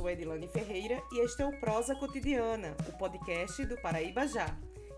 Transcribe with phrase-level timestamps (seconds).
[0.00, 4.56] sou Edilane Ferreira e este é o Prosa Cotidiana, o podcast do Paraíba Já.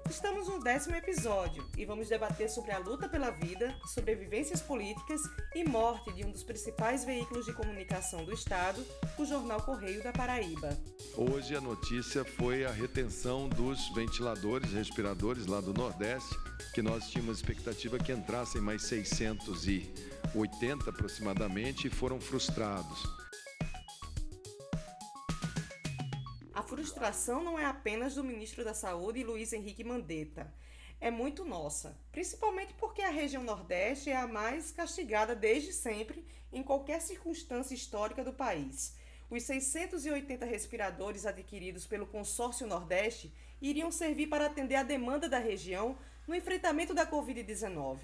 [0.08, 5.20] Estamos no décimo episódio e vamos debater sobre a luta pela vida, sobrevivências políticas
[5.56, 8.86] e morte de um dos principais veículos de comunicação do Estado,
[9.18, 10.78] o Jornal Correio da Paraíba.
[11.16, 16.32] Hoje a notícia foi a retenção dos ventiladores, respiradores lá do Nordeste,
[16.73, 23.21] que nós tínhamos expectativa que entrassem mais 680 aproximadamente e foram frustrados.
[26.72, 30.50] Frustração não é apenas do ministro da Saúde, Luiz Henrique Mandetta.
[30.98, 36.62] É muito nossa, principalmente porque a região Nordeste é a mais castigada desde sempre em
[36.62, 38.96] qualquer circunstância histórica do país.
[39.28, 45.98] Os 680 respiradores adquiridos pelo Consórcio Nordeste iriam servir para atender a demanda da região
[46.26, 47.98] no enfrentamento da Covid-19.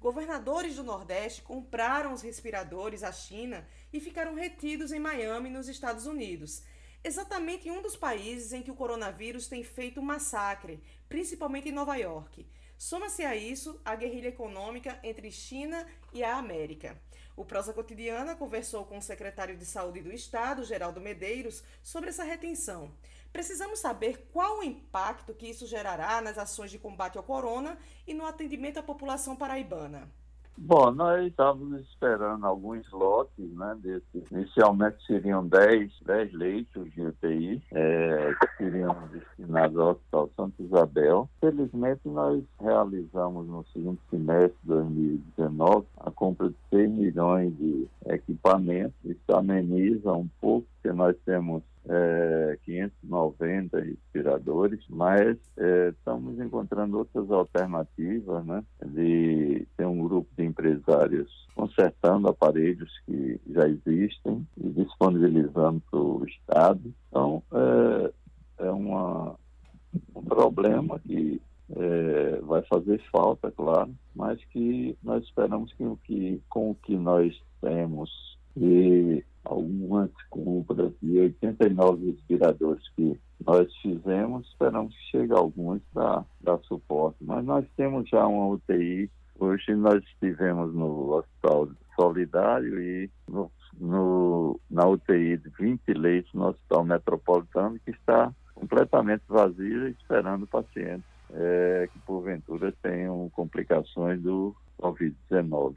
[0.00, 6.06] Governadores do Nordeste compraram os respiradores à China e ficaram retidos em Miami, nos Estados
[6.06, 6.62] Unidos
[7.04, 11.94] exatamente em um dos países em que o coronavírus tem feito massacre, principalmente em Nova
[11.96, 12.46] York.
[12.78, 17.00] Soma-se a isso a guerrilha econômica entre China e a América.
[17.36, 22.24] O Prosa Cotidiana conversou com o secretário de Saúde do Estado, Geraldo Medeiros, sobre essa
[22.24, 22.92] retenção.
[23.32, 28.14] Precisamos saber qual o impacto que isso gerará nas ações de combate ao corona e
[28.14, 30.10] no atendimento à população paraibana.
[30.56, 33.76] Bom, nós estávamos esperando alguns lotes, né.
[34.30, 41.28] Inicialmente seriam 10, 10 leitos de UTI, é, que seriam destinados ao Hospital Santa Isabel.
[41.40, 48.94] Felizmente, nós realizamos no segundo semestre de 2019 a compra de 6 milhões de equipamentos.
[49.04, 57.30] Isso ameniza um pouco, porque nós temos é, 590 respiradores, mas é, estamos encontrando outras
[57.30, 58.64] alternativas, né?
[58.84, 66.24] De ter um grupo de empresários consertando aparelhos que já existem e disponibilizando para o
[66.26, 66.94] Estado.
[67.08, 69.36] Então, é, é uma,
[70.14, 71.40] um problema que
[71.76, 77.34] é, vai fazer falta, claro, mas que nós esperamos que, que com o que nós
[77.60, 78.10] temos
[78.56, 86.58] e algumas compras de 89 respiradores que nós fizemos, esperamos que chegue alguns para dar
[86.60, 87.18] suporte.
[87.20, 94.60] Mas nós temos já uma UTI, hoje nós estivemos no Hospital Solidário e no, no,
[94.70, 101.88] na UTI de 20 leitos no Hospital Metropolitano, que está completamente vazia, esperando pacientes é,
[101.92, 105.74] que porventura tenham complicações do Covid-19.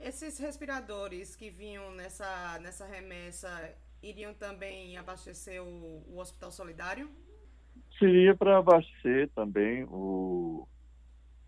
[0.00, 3.48] Esses respiradores que vinham nessa, nessa remessa
[4.02, 7.10] iriam também abastecer o, o Hospital Solidário?
[7.98, 10.68] Seria para abastecer também o,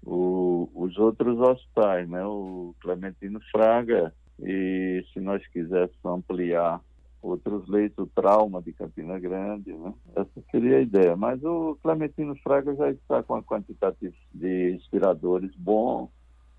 [0.04, 2.24] o, os outros hospitais, né?
[2.24, 6.80] O Clementino Fraga e se nós quiséssemos ampliar
[7.22, 9.94] outros leitos, trauma de Campina Grande, né?
[10.16, 11.16] Essa seria a ideia.
[11.16, 16.10] Mas o Clementino Fraga já está com a quantidade de respiradores bom,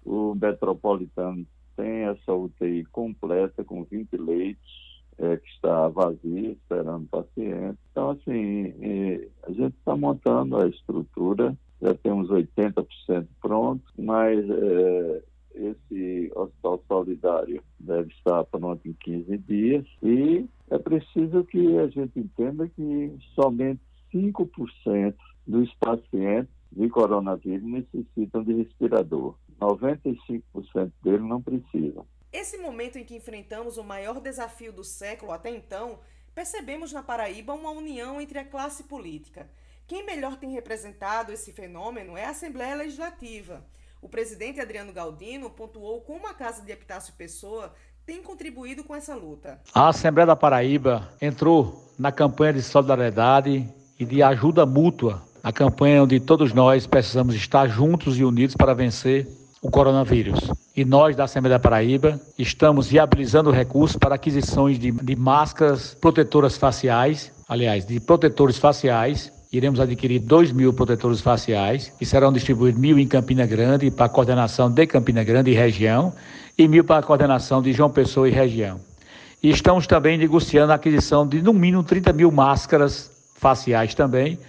[0.06, 1.46] o Metropolitano
[1.76, 7.78] tem essa UTI completa, com 20 leitos, é, que está vazia, esperando paciente.
[7.92, 8.74] Então, assim,
[9.44, 15.24] a gente está montando a estrutura, já temos 80% pronto, mas é,
[15.56, 22.20] esse hospital solidário deve estar pronto em 15 dias e é preciso que a gente
[22.20, 23.82] entenda que somente
[24.14, 25.14] 5%
[25.46, 29.36] dos pacientes de coronavírus necessitam de respirador.
[29.62, 32.06] 95% deles não precisam.
[32.34, 36.00] Esse momento em que enfrentamos o maior desafio do século até então,
[36.34, 39.50] percebemos na Paraíba uma união entre a classe política.
[39.86, 43.64] Quem melhor tem representado esse fenômeno é a Assembleia Legislativa.
[44.02, 47.74] O presidente Adriano Galdino pontuou como a Casa de Epitácio Pessoa
[48.06, 49.60] tem contribuído com essa luta.
[49.74, 56.02] A Assembleia da Paraíba entrou na campanha de solidariedade e de ajuda mútua, a campanha
[56.02, 59.28] onde todos nós precisamos estar juntos e unidos para vencer
[59.62, 60.40] o coronavírus.
[60.76, 66.58] E nós, da Assembleia da Paraíba, estamos viabilizando recursos para aquisições de, de máscaras protetoras
[66.58, 69.32] faciais, aliás, de protetores faciais.
[69.54, 74.10] Iremos adquirir 2 mil protetores faciais, que serão distribuídos mil em Campina Grande, para a
[74.10, 76.12] coordenação de Campina Grande e região,
[76.58, 78.80] e mil para a coordenação de João Pessoa e região.
[79.44, 84.40] E estamos também negociando a aquisição de, no mínimo, 30 mil máscaras faciais também,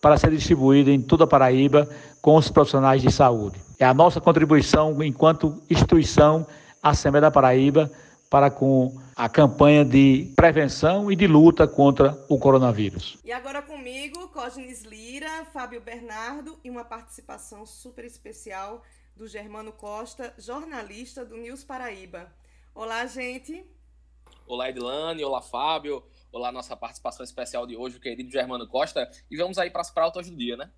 [0.00, 1.88] para ser distribuída em toda a Paraíba
[2.20, 3.60] com os profissionais de saúde.
[3.78, 6.46] É a nossa contribuição enquanto instituição
[6.82, 7.90] Assembleia da Paraíba
[8.30, 13.18] para com a campanha de prevenção e de luta contra o coronavírus.
[13.24, 18.82] E agora comigo, Cosnes Lira, Fábio Bernardo e uma participação super especial
[19.16, 22.32] do Germano Costa, jornalista do News Paraíba.
[22.74, 23.66] Olá, gente.
[24.46, 25.24] Olá, Edilane.
[25.24, 26.02] Olá, Fábio.
[26.32, 29.10] Olá, nossa participação especial de hoje, o querido Germano Costa.
[29.30, 30.70] E vamos aí para as pautas do dia, né?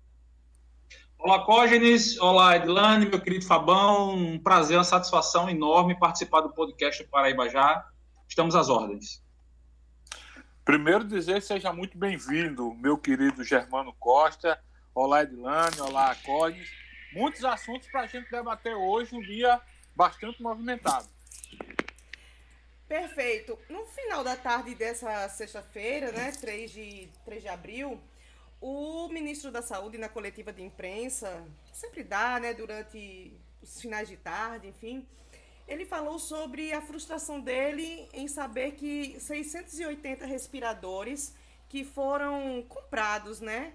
[1.25, 2.19] Olá, Cógenes.
[2.19, 4.13] Olá, Edilane, meu querido Fabão.
[4.13, 7.89] Um prazer, uma satisfação enorme participar do podcast Paraíba Já.
[8.27, 9.23] Estamos às ordens.
[10.65, 14.61] Primeiro dizer seja muito bem-vindo, meu querido Germano Costa.
[14.93, 15.79] Olá, Edilane.
[15.79, 16.69] Olá, Cógenes.
[17.13, 19.61] Muitos assuntos para a gente debater hoje, um dia
[19.95, 21.07] bastante movimentado.
[22.85, 23.57] Perfeito.
[23.69, 27.97] No final da tarde dessa sexta-feira, né, 3 de, 3 de abril,
[28.65, 34.15] o ministro da Saúde, na coletiva de imprensa, sempre dá, né, durante os finais de
[34.15, 35.05] tarde, enfim,
[35.67, 41.35] ele falou sobre a frustração dele em saber que 680 respiradores
[41.67, 43.73] que foram comprados, né,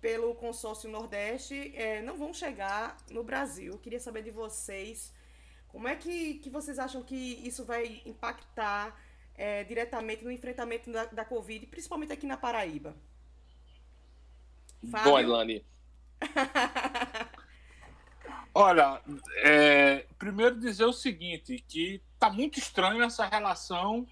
[0.00, 3.72] pelo consórcio Nordeste, é, não vão chegar no Brasil.
[3.72, 5.12] Eu queria saber de vocês
[5.66, 8.96] como é que, que vocês acham que isso vai impactar
[9.34, 12.94] é, diretamente no enfrentamento da, da Covid, principalmente aqui na Paraíba?
[14.90, 15.10] Fábio?
[15.10, 15.64] Bom, Elane.
[18.54, 19.00] Olha,
[19.44, 24.06] é, primeiro dizer o seguinte, que tá muito estranho essa relação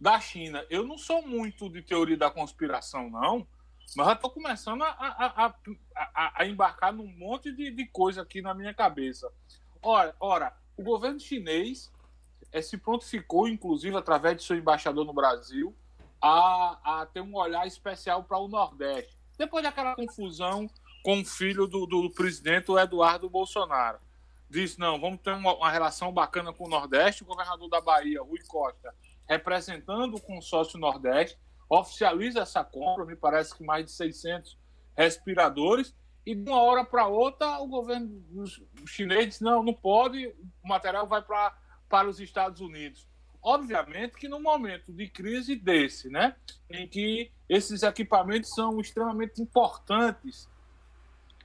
[0.00, 0.64] da China.
[0.70, 3.46] Eu não sou muito de teoria da conspiração, não,
[3.94, 5.54] mas já estou começando a, a,
[5.94, 9.30] a, a, embarcar num monte de, de coisa aqui na minha cabeça.
[9.82, 11.92] Ora, ora o governo chinês
[12.52, 15.74] é, se prontificou, inclusive através de seu embaixador no Brasil,
[16.22, 19.19] a, a ter um olhar especial para o Nordeste.
[19.40, 20.68] Depois daquela confusão
[21.02, 23.98] com o filho do, do presidente, o Eduardo Bolsonaro.
[24.50, 27.22] Disse, não, vamos ter uma, uma, relação bacana com o Nordeste.
[27.22, 28.94] O governador da Bahia, Rui Costa,
[29.26, 31.38] representando o consórcio Nordeste,
[31.70, 34.58] oficializa essa compra, me parece que mais de 600
[34.94, 35.94] respiradores,
[36.26, 38.22] e de uma hora para outra o governo
[38.84, 40.26] chinês diz, não, não pode,
[40.62, 41.56] o material vai pra,
[41.88, 43.08] para os Estados Unidos.
[43.42, 46.36] Obviamente que no momento de crise desse, né,
[46.68, 50.48] em que esses equipamentos são extremamente importantes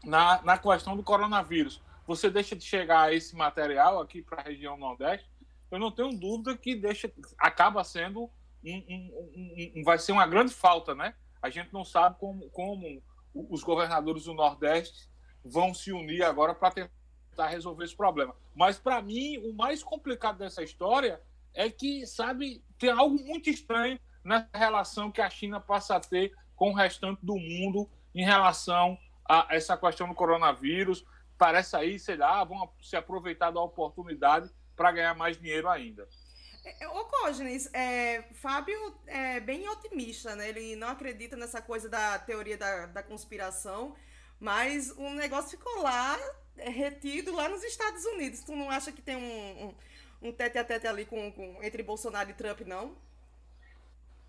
[0.04, 4.78] na, na questão do coronavírus, você deixa de chegar esse material aqui para a região
[4.78, 5.30] Nordeste,
[5.72, 8.30] eu não tenho dúvida que deixa, acaba sendo
[8.64, 11.16] um, um, um, vai ser uma grande falta, né?
[11.42, 13.02] A gente não sabe como, como
[13.34, 15.10] os governadores do Nordeste
[15.44, 18.36] vão se unir agora para tentar resolver esse problema.
[18.56, 21.22] Mas, para mim, o mais complicado dessa história
[21.56, 26.34] é que, sabe, tem algo muito estranho nessa relação que a China passa a ter
[26.56, 28.98] com o restante do mundo em relação
[29.28, 31.06] a essa questão do coronavírus.
[31.38, 36.08] Parece aí, sei lá, vão se aproveitar da oportunidade para ganhar mais dinheiro ainda.
[36.80, 40.50] É, ô, Cógenes, é, Fábio é bem otimista, né?
[40.50, 43.96] Ele não acredita nessa coisa da teoria da, da conspiração,
[44.40, 46.18] mas o negócio ficou lá,
[46.58, 48.42] é, retido lá nos Estados Unidos.
[48.42, 49.76] Tu não acha que tem um,
[50.26, 52.96] um tete a tete ali com, com, entre Bolsonaro e Trump, não?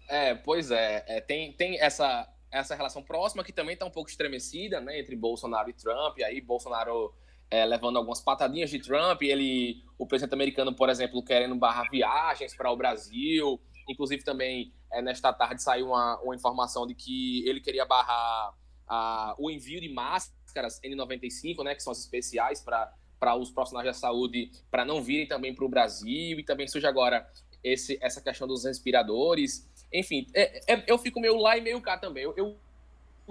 [0.09, 1.05] É, pois é.
[1.07, 5.01] é tem, tem essa, essa relação próxima que também está um pouco estremecida, né?
[5.01, 6.19] Entre Bolsonaro e Trump.
[6.19, 7.15] E aí, Bolsonaro
[7.51, 12.55] é, levando algumas patadinhas de Trump, ele, o presidente americano, por exemplo, querendo barrar viagens
[12.55, 13.61] para o Brasil.
[13.89, 18.55] Inclusive, também, é, nesta tarde saiu uma, uma informação de que ele queria barrar
[18.87, 23.87] a, o envio de máscaras N95, né, que são as especiais para para os profissionais
[23.87, 27.29] da saúde para não virem também para o Brasil e também surge agora
[27.63, 29.69] esse, essa questão dos respiradores.
[29.93, 32.25] Enfim, é, é, eu fico meio lá e meio cá também.
[32.25, 32.57] Eu, eu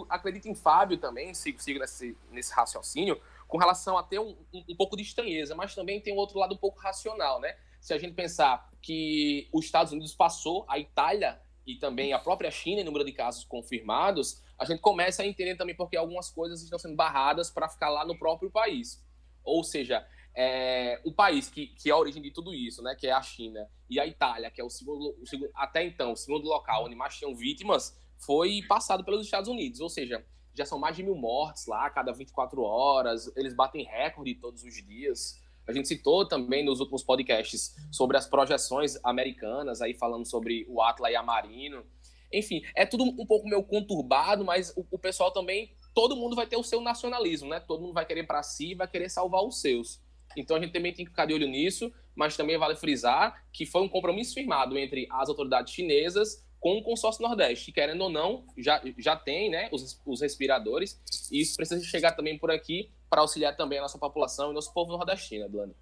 [0.10, 4.63] acredito em Fábio também, sigo, sigo nesse, nesse raciocínio, com relação a ter um, um,
[4.70, 7.56] um, pouco de estranheza, mas também tem um outro lado um pouco racional, né?
[7.80, 12.51] Se a gente pensar que os Estados Unidos passou, a Itália e também a própria
[12.51, 16.62] China em número de casos confirmados, a gente começa a entender também porque algumas coisas
[16.62, 19.04] estão sendo barradas para ficar lá no próprio país.
[19.46, 23.08] Ou seja, é, o país que, que é a origem de tudo isso, né, que
[23.08, 26.18] é a China, e a Itália, que é o segundo, o segundo até então, o
[26.18, 29.80] segundo local onde mais tinham vítimas, foi passado pelos Estados Unidos.
[29.80, 34.36] Ou seja, já são mais de mil mortes lá cada 24 horas, eles batem recorde
[34.36, 35.40] todos os dias.
[35.68, 40.82] A gente citou também nos últimos podcasts sobre as projeções americanas, aí falando sobre o
[40.82, 41.84] Atlas e a Marino.
[42.32, 46.46] Enfim, é tudo um pouco meio conturbado, mas o, o pessoal também, todo mundo vai
[46.46, 47.60] ter o seu nacionalismo, né?
[47.62, 50.02] Todo mundo vai querer para si, vai querer salvar os seus.
[50.36, 53.66] Então a gente também tem que ficar de olho nisso, mas também vale frisar que
[53.66, 58.10] foi um compromisso firmado entre as autoridades chinesas com o consórcio Nordeste, que querendo ou
[58.10, 61.00] não, já, já tem né, os, os respiradores,
[61.32, 64.74] e isso precisa chegar também por aqui para auxiliar também a nossa população e nosso
[64.74, 65.75] povo nordestino, Edilano.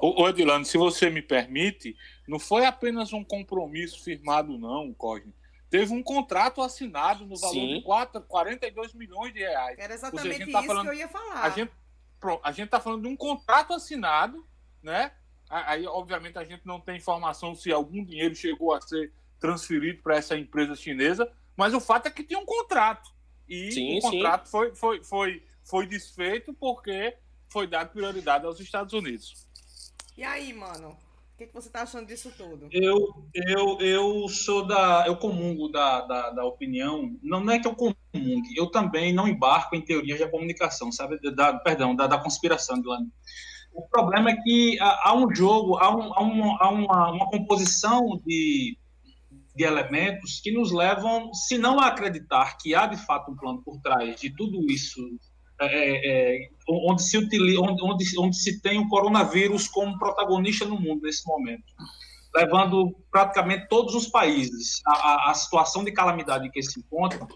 [0.00, 1.96] Ô, Edilano, se você me permite,
[2.28, 5.34] não foi apenas um compromisso firmado, não, Cosme.
[5.74, 7.74] Teve um contrato assinado no valor Sim.
[7.74, 9.76] de 4, 42 milhões de reais.
[9.76, 11.42] Era exatamente seja, tá isso falando, que eu ia falar.
[11.42, 11.72] A gente
[12.44, 14.46] a gente está falando de um contrato assinado,
[14.80, 15.10] né?
[15.50, 20.16] Aí, obviamente, a gente não tem informação se algum dinheiro chegou a ser transferido para
[20.16, 23.10] essa empresa chinesa, mas o fato é que tinha um contrato.
[23.48, 27.16] E sim, o contrato foi, foi, foi, foi desfeito porque
[27.48, 29.44] foi dado prioridade aos Estados Unidos.
[30.16, 30.96] E aí, mano?
[31.34, 32.68] O que, que você está achando disso tudo?
[32.70, 32.96] Eu,
[33.34, 35.02] eu, eu sou da.
[35.04, 37.18] Eu comungo da, da, da, opinião.
[37.20, 41.18] Não, é que eu comungue, eu também não embarco em teorias da comunicação, sabe?
[41.32, 43.08] Da, perdão, da, da conspiração, Dilane.
[43.72, 47.28] O problema é que há, há um jogo, há, um, há, um, há uma, uma
[47.28, 48.78] composição de,
[49.56, 53.60] de elementos que nos levam, se não a acreditar que há de fato um plano
[53.64, 55.00] por trás de tudo isso
[55.66, 60.64] é, é, é, onde, se utiliza, onde, onde, onde se tem o coronavírus como protagonista
[60.64, 61.64] no mundo nesse momento,
[62.34, 67.28] levando praticamente todos os países à, situação de calamidade que se encontram,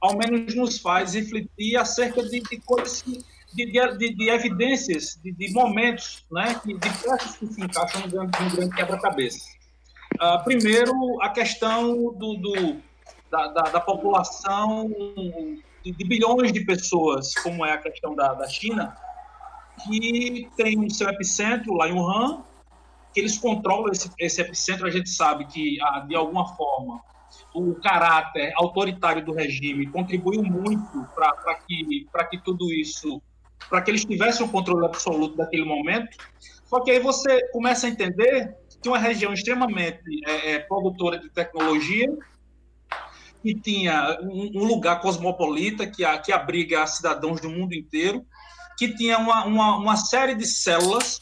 [0.00, 3.18] ao menos nos faz refletir acerca de, de coisas que,
[3.54, 8.56] de, de, de, evidências, de, de momentos, né, de peças que se encaixam num grande,
[8.56, 9.38] grande quebra-cabeça.
[10.14, 12.76] Uh, primeiro, a questão do, do
[13.30, 14.90] da, da, da, população
[15.84, 18.96] de, bilhões de pessoas, como é a questão da, da China,
[19.84, 22.42] que tem um seu epicentro lá em Wuhan,
[23.12, 24.86] que eles controlam esse, esse epicentro.
[24.86, 27.00] A gente sabe que, ah, de alguma forma,
[27.54, 33.20] o caráter autoritário do regime contribuiu muito para que, que tudo isso,
[33.68, 36.16] para que eles tivessem o controle absoluto daquele momento.
[36.64, 41.30] Só que aí você começa a entender que uma região extremamente é, é, produtora de
[41.30, 42.08] tecnologia
[43.42, 48.24] que tinha um, lugar cosmopolita que, a, que abriga cidadãos do mundo inteiro,
[48.78, 51.20] que tinha uma, uma, uma, série de células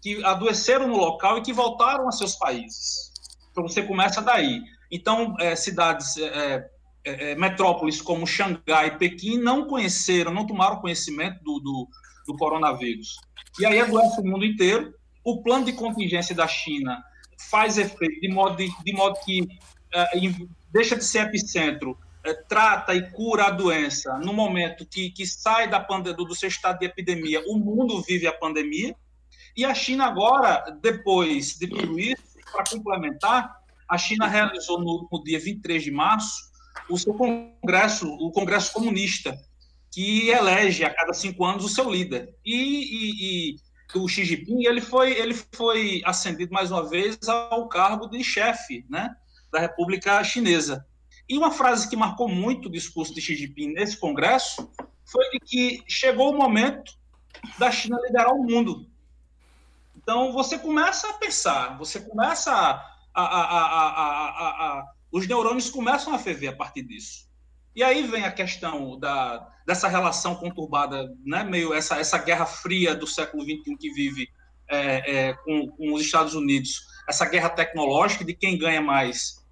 [0.00, 3.10] que adoeceram no local e que voltaram a seus países.
[3.50, 4.62] Então você começa daí.
[4.90, 6.68] Então, é, cidades, é,
[7.04, 11.88] é, é metrópoles como Xangai e Pequim não conheceram, não tomaram conhecimento do, do,
[12.26, 13.16] do coronavírus.
[13.58, 14.92] E aí adoece o mundo inteiro.
[15.24, 17.02] O plano de contingência da China
[17.50, 19.46] faz efeito de modo, de, de modo que
[20.72, 25.68] deixa de ser epicentro, é, trata e cura a doença no momento que, que sai
[25.68, 28.96] da pandemia, do seu estado de epidemia, o mundo vive a pandemia,
[29.56, 33.54] e a China agora, depois de tudo isso, para complementar,
[33.88, 36.50] a China realizou no, no, dia 23 de março
[36.88, 39.38] o seu congresso, o Congresso Comunista,
[39.92, 42.34] que elege a cada cinco anos o seu líder.
[42.44, 43.56] E, e, e
[43.98, 48.84] o Xi Jinping ele foi, ele foi ascendido mais uma vez ao cargo de chefe,
[48.88, 49.14] né?
[49.54, 50.84] Da República Chinesa.
[51.28, 54.68] E uma frase que marcou muito o discurso de Xi Jinping nesse congresso
[55.06, 56.92] foi de que chegou o momento
[57.56, 58.90] da China liderar o mundo.
[59.96, 62.82] Então você começa a pensar, você começa a,
[63.14, 63.60] a,
[64.80, 67.28] a, os neurônios começam a ferver a partir disso.
[67.76, 72.94] E aí vem a questão da, dessa relação conturbada, né, meio essa, essa guerra fria
[72.94, 74.28] do século XXI que vive
[74.68, 79.43] é, é, com, com os Estados Unidos, essa guerra tecnológica de quem ganha mais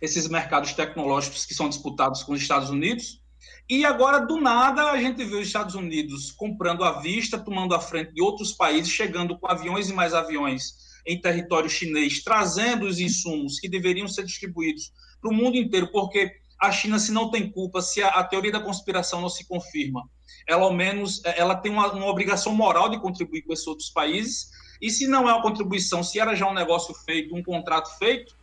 [0.00, 3.20] esses mercados tecnológicos que são disputados com os Estados Unidos.
[3.68, 7.80] E agora, do nada, a gente vê os Estados Unidos comprando à vista, tomando a
[7.80, 12.98] frente de outros países, chegando com aviões e mais aviões em território chinês, trazendo os
[12.98, 17.50] insumos que deveriam ser distribuídos para o mundo inteiro, porque a China, se não tem
[17.50, 20.08] culpa, se a, a, teoria da conspiração não se confirma,
[20.48, 24.50] ela ao menos ela tem uma, uma obrigação moral de contribuir com esses outros países,
[24.80, 28.34] e se não é uma contribuição, se era já um negócio feito, um contrato feito,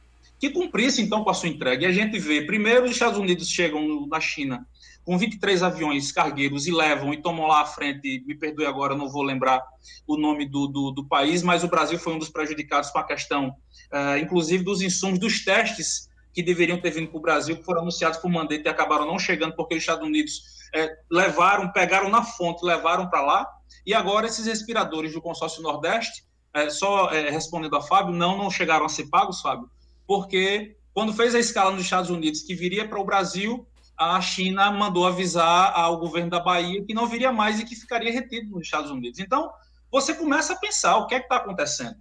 [0.43, 1.83] que cumprisse então com a sua entrega.
[1.83, 4.67] E a gente vê, primeiro, os Estados Unidos chegam na China
[5.05, 9.07] com 23 aviões cargueiros e levam e tomam lá à frente, me perdoe agora, não
[9.07, 9.63] vou lembrar
[10.05, 13.05] o nome do, do, do país, mas o Brasil foi um dos prejudicados com a
[13.05, 13.55] questão,
[13.89, 17.79] uh, inclusive, dos insumos dos testes que deveriam ter vindo para o Brasil, que foram
[17.79, 20.41] anunciados por Mandetta e acabaram não chegando porque os Estados Unidos
[20.75, 23.47] é, levaram, pegaram na fonte, levaram para lá,
[23.85, 28.49] e agora esses respiradores do consórcio Nordeste, é, só é, respondendo a Fábio, não, não
[28.49, 29.69] chegaram a ser pagos, Fábio,
[30.07, 33.67] porque quando fez a escala nos Estados Unidos que viria para o Brasil,
[33.97, 38.11] a China mandou avisar ao governo da Bahia que não viria mais e que ficaria
[38.11, 39.19] retido nos Estados Unidos.
[39.19, 39.51] Então,
[39.91, 41.95] você começa a pensar o que é que está acontecendo.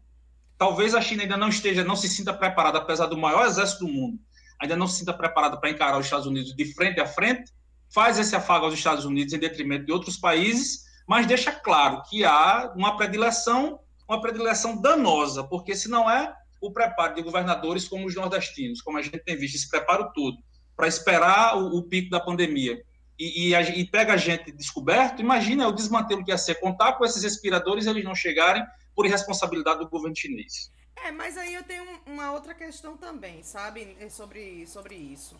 [0.57, 3.93] Talvez a China ainda não esteja, não se sinta preparada, apesar do maior exército do
[3.93, 4.19] mundo,
[4.61, 7.53] ainda não se sinta preparada para encarar os Estados Unidos de frente a frente,
[7.93, 12.25] faz esse afago aos Estados Unidos em detrimento de outros países, mas deixa claro que
[12.25, 16.33] há uma predileção, uma predileção danosa, porque se não é,
[16.63, 20.39] o preparo de governadores como os nordestinos, como a gente tem visto, esse preparo todo,
[20.77, 22.81] para esperar o, o, pico da pandemia,
[23.19, 26.95] e, e, a, e, pega a gente descoberto, imagina o desmantelo que ia ser contar
[26.95, 28.65] com esses respiradores eles não chegarem
[28.95, 30.73] por irresponsabilidade do governo chinês.
[31.05, 35.37] É, mas aí eu tenho uma outra questão também, sabe, é sobre, sobre isso.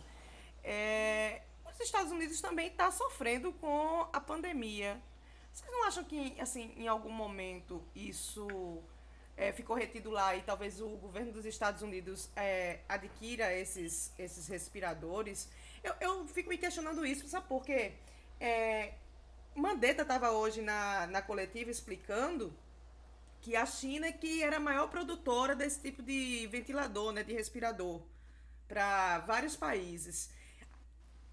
[0.61, 5.01] É, os Estados Unidos também estão tá sofrendo com a pandemia.
[5.53, 8.83] Vocês não acham que, assim, em algum momento isso
[9.35, 14.47] é, ficou retido lá e talvez o governo dos Estados Unidos é, adquira esses, esses
[14.47, 15.49] respiradores.
[15.83, 17.93] Eu, eu fico me questionando isso, sabe por quê?
[18.39, 18.93] É,
[19.55, 22.53] Mandetta estava hoje na, na coletiva explicando
[23.41, 27.33] que a China é que era a maior produtora desse tipo de ventilador, né, de
[27.33, 28.01] respirador,
[28.67, 30.29] para vários países.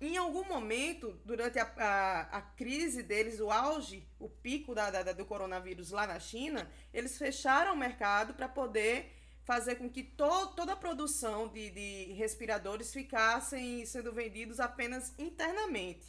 [0.00, 5.12] Em algum momento, durante a, a, a, crise deles, o auge, o pico da, da,
[5.12, 9.14] do coronavírus lá na China, eles fecharam o mercado para poder
[9.44, 16.06] fazer com que to, toda a produção de, de respiradores ficassem sendo vendidos apenas internamente.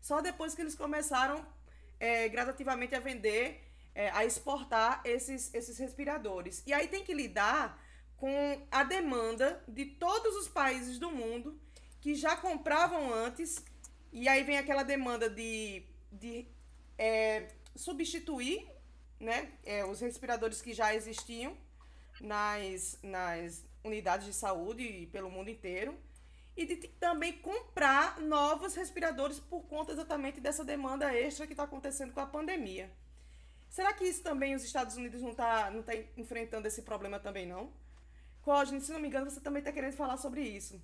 [0.00, 1.44] Só depois que eles começaram
[1.98, 6.62] é, gradativamente a vender é, a exportar esses, esses respiradores.
[6.66, 7.80] E aí tem que lidar
[8.16, 11.60] com a demanda de todos os países do mundo
[12.02, 13.64] que já compravam antes,
[14.12, 16.44] e aí vem aquela demanda de, de
[16.98, 18.68] é, substituir
[19.20, 21.56] né, é, os respiradores que já existiam
[22.20, 25.96] nas, nas unidades de saúde pelo mundo inteiro
[26.56, 32.12] e de também comprar novos respiradores por conta exatamente dessa demanda extra que está acontecendo
[32.12, 32.90] com a pandemia.
[33.70, 37.46] Será que isso também os Estados Unidos não está não tá enfrentando esse problema também,
[37.46, 37.72] não?
[38.42, 40.82] Cosne, se não me engano, você também está querendo falar sobre isso.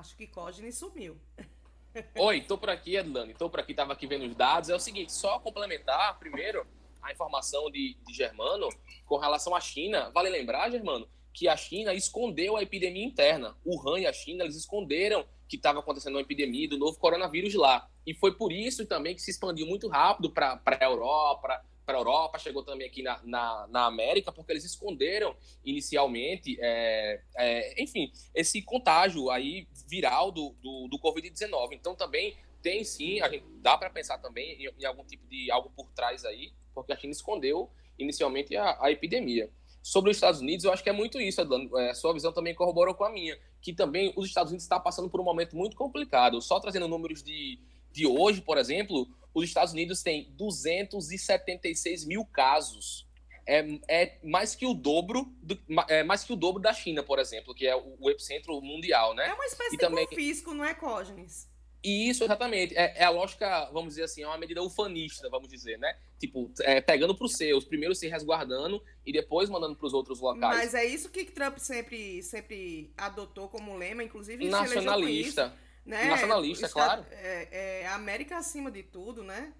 [0.00, 1.14] Acho que Cosne sumiu.
[2.18, 3.34] Oi, tô por aqui, Edlane.
[3.34, 4.70] Tô por aqui, tava aqui vendo os dados.
[4.70, 6.66] É o seguinte, só complementar primeiro
[7.02, 8.70] a informação de, de Germano
[9.04, 10.10] com relação à China.
[10.14, 13.54] Vale lembrar, Germano, que a China escondeu a epidemia interna.
[13.62, 17.52] O Han e a China, eles esconderam que estava acontecendo uma epidemia do novo coronavírus
[17.52, 17.86] lá.
[18.06, 22.00] E foi por isso também que se expandiu muito rápido para a Europa, para a
[22.00, 28.12] Europa, chegou também aqui na, na, na, América, porque eles esconderam inicialmente, é, é, enfim,
[28.32, 31.72] esse contágio aí viral do, do, do Covid-19.
[31.72, 35.50] Então também tem sim, a gente dá para pensar também em, em, algum tipo de
[35.50, 37.68] algo por trás aí, porque a China escondeu
[37.98, 39.50] inicialmente a, a epidemia.
[39.82, 41.76] Sobre os Estados Unidos, eu acho que é muito isso, Adlano.
[41.76, 44.78] É, a sua visão também corroborou com a minha, que também os Estados Unidos está
[44.78, 46.40] passando por um momento muito complicado.
[46.40, 47.58] Só trazendo números de,
[47.92, 53.08] de hoje, por exemplo, os Estados Unidos têm 276 mil casos.
[53.46, 57.18] É, é mais que o dobro do, é mais que o dobro da China, por
[57.18, 59.28] exemplo, que é o, o epicentro mundial, né?
[59.28, 60.06] É uma espécie e de também...
[60.06, 61.50] confisco, não é, Cógenes?
[61.82, 62.76] Isso, exatamente.
[62.76, 65.96] É, é, a lógica, vamos dizer assim, é uma medida ufanista, vamos dizer, né?
[66.18, 70.20] Tipo, é, pegando para os seus, primeiro se resguardando e depois mandando para os outros
[70.20, 70.58] locais.
[70.58, 75.56] Mas é isso que Trump sempre, sempre adotou como lema, inclusive nacionalista.
[75.84, 76.04] Né?
[76.04, 77.06] Nacionalista, Está, claro.
[77.10, 79.52] É, é, América acima de tudo, né?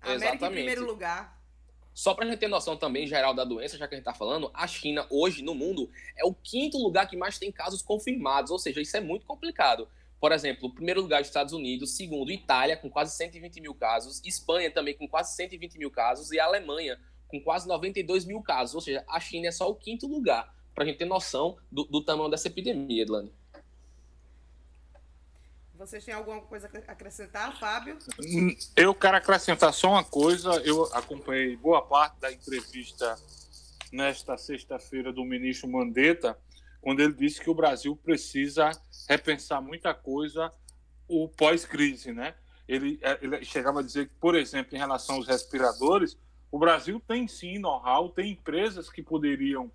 [0.00, 0.44] América exatamente.
[0.44, 1.40] em primeiro lugar.
[1.92, 4.16] Só para a gente ter noção também geral da doença, já que a gente está
[4.16, 8.50] falando, a China hoje no mundo é o quinto lugar que mais tem casos confirmados,
[8.50, 9.88] ou seja, isso é muito complicado.
[10.20, 14.70] Por exemplo, o primeiro lugar, Estados Unidos, segundo, Itália, com quase 120 mil casos, Espanha
[14.70, 18.74] também com quase 120 mil casos, e a Alemanha com quase 92 mil casos.
[18.74, 21.84] Ou seja, a China é só o quinto lugar, para a gente ter noção do,
[21.84, 23.32] do tamanho dessa epidemia, Edlane.
[25.80, 27.96] Vocês têm alguma coisa a acrescentar, Fábio?
[28.76, 30.50] Eu quero acrescentar só uma coisa.
[30.62, 33.16] Eu acompanhei boa parte da entrevista
[33.90, 36.38] nesta sexta-feira do ministro Mandetta
[36.82, 38.70] quando ele disse que o Brasil precisa
[39.08, 40.52] repensar muita coisa
[41.08, 42.34] o pós-crise, né?
[42.68, 46.14] Ele, é, ele chegava a dizer que, por exemplo, em relação aos respiradores,
[46.52, 49.72] o Brasil tem sim know-how, tem empresas que poderiam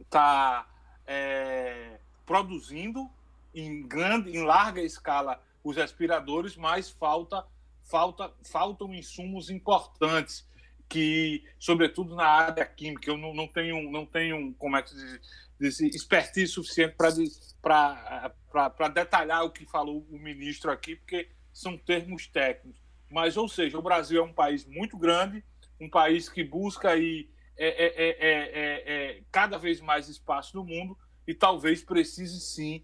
[0.00, 0.70] estar tá,
[1.06, 3.10] é, produzindo
[3.54, 7.44] em grande, em larga escala os respiradores, mas falta,
[7.82, 10.46] falta, faltam insumos importantes
[10.88, 15.20] que, sobretudo na área química, eu não, não tenho, não tenho, como é que se
[15.58, 22.82] diz, expertise suficiente para detalhar o que falou o ministro aqui, porque são termos técnicos.
[23.10, 25.44] Mas, ou seja, o Brasil é um país muito grande,
[25.80, 30.96] um país que busca aí, é, é, é, é cada vez mais espaço no mundo
[31.26, 32.82] e talvez precise sim,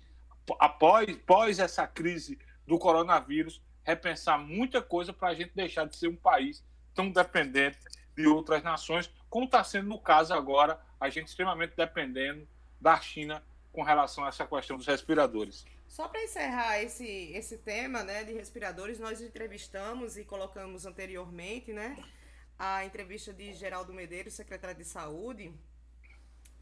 [0.58, 6.08] após, após essa crise do coronavírus, repensar muita coisa para a gente deixar de ser
[6.08, 6.62] um país
[6.94, 7.78] tão dependente
[8.14, 12.46] de outras nações, como está sendo no caso agora, a gente extremamente dependendo
[12.80, 15.64] da China com relação a essa questão dos respiradores.
[15.87, 21.96] Só para encerrar esse, esse tema né, de respiradores, nós entrevistamos e colocamos anteriormente né,
[22.58, 25.52] a entrevista de Geraldo Medeiros, secretário de Saúde,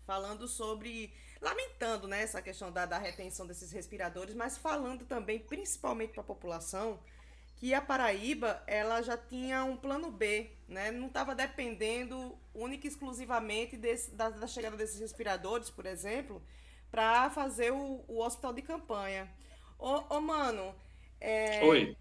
[0.07, 6.12] falando sobre, lamentando né, essa questão da, da retenção desses respiradores, mas falando também, principalmente
[6.12, 7.01] para a população,
[7.57, 10.90] que a Paraíba ela já tinha um plano B, né?
[10.90, 16.42] não estava dependendo única e exclusivamente desse, da, da, chegada desses respiradores, por exemplo,
[16.90, 19.29] para fazer o, o, hospital de campanha.
[19.79, 20.75] Ô, ô mano,
[21.19, 21.97] é, Oi.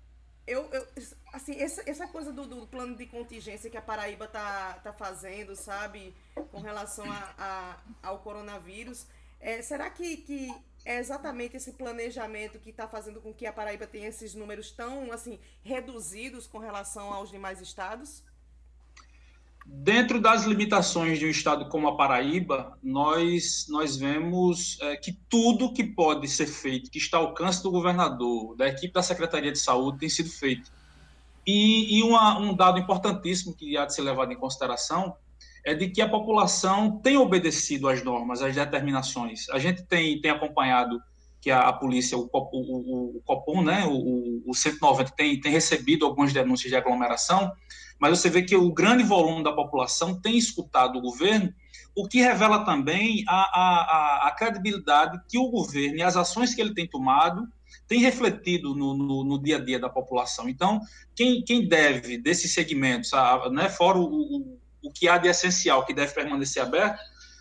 [0.47, 0.88] Eu, eu
[1.34, 5.55] assim, essa, essa coisa do, do, plano de contingência que a Paraíba tá, tá fazendo,
[5.55, 6.15] sabe,
[6.51, 9.08] com relação a, a ao coronavírus,
[9.39, 10.55] é, será que, que
[10.86, 15.12] é exatamente esse planejamento que está fazendo com que a Paraíba tenha esses números tão
[15.12, 18.23] assim reduzidos com relação aos demais estados?
[19.67, 25.73] Dentro das limitações de um estado como a Paraíba, nós, nós vemos é, que tudo
[25.73, 29.58] que pode ser feito, que está ao alcance do governador, da equipe da Secretaria de
[29.58, 30.71] Saúde, tem sido feito.
[31.47, 35.15] E, e uma, um dado importantíssimo que há de ser levado em consideração
[35.63, 39.49] é de que a população tem obedecido às normas, às determinações.
[39.49, 41.01] A gente tem, tem acompanhado
[41.41, 45.51] que a, a polícia, o, o, o, o Copom, né, o, o 190, tem, tem
[45.51, 47.51] recebido algumas denúncias de aglomeração,
[47.99, 51.53] mas você vê que o grande volume da população tem escutado o governo,
[51.95, 56.62] o que revela também a, a, a credibilidade que o governo e as ações que
[56.62, 57.47] ele tem tomado
[57.88, 60.49] tem refletido no, no, no, dia a dia da população.
[60.49, 60.81] Então,
[61.15, 65.86] quem, quem deve desses segmentos, a, né, fora o, o, o que há de essencial
[65.86, 66.99] que deve permanecer aberto,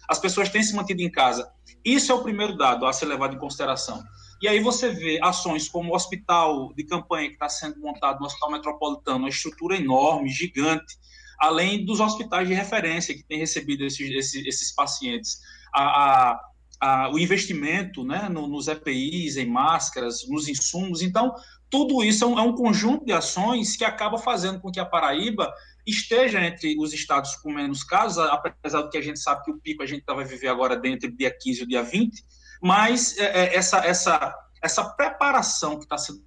[0.09, 1.51] as pessoas têm se mantido em casa.
[1.85, 4.03] Isso é o primeiro dado a ser levado em consideração.
[4.45, 8.27] E aí você vê ações como o hospital de campanha que está sendo montado no
[8.27, 10.99] Hospital Metropolitano, uma estrutura enorme, gigante,
[11.41, 15.39] além dos hospitais de referência que têm recebido esses, esses, esses pacientes.
[15.75, 16.41] A, a,
[16.79, 21.01] a, o investimento né, no, nos EPIs, em máscaras, nos insumos.
[21.01, 21.35] Então,
[21.71, 24.85] tudo isso é um, é um conjunto de ações que acaba fazendo com que a
[24.85, 25.51] Paraíba
[25.87, 29.59] esteja entre os estados com menos casos, apesar do que a gente sabe que o
[29.59, 32.23] pico a gente vai viver agora dentro do dia 15 e dia 20,
[32.65, 36.25] mas é, é, essa, essa, essa preparação que está sendo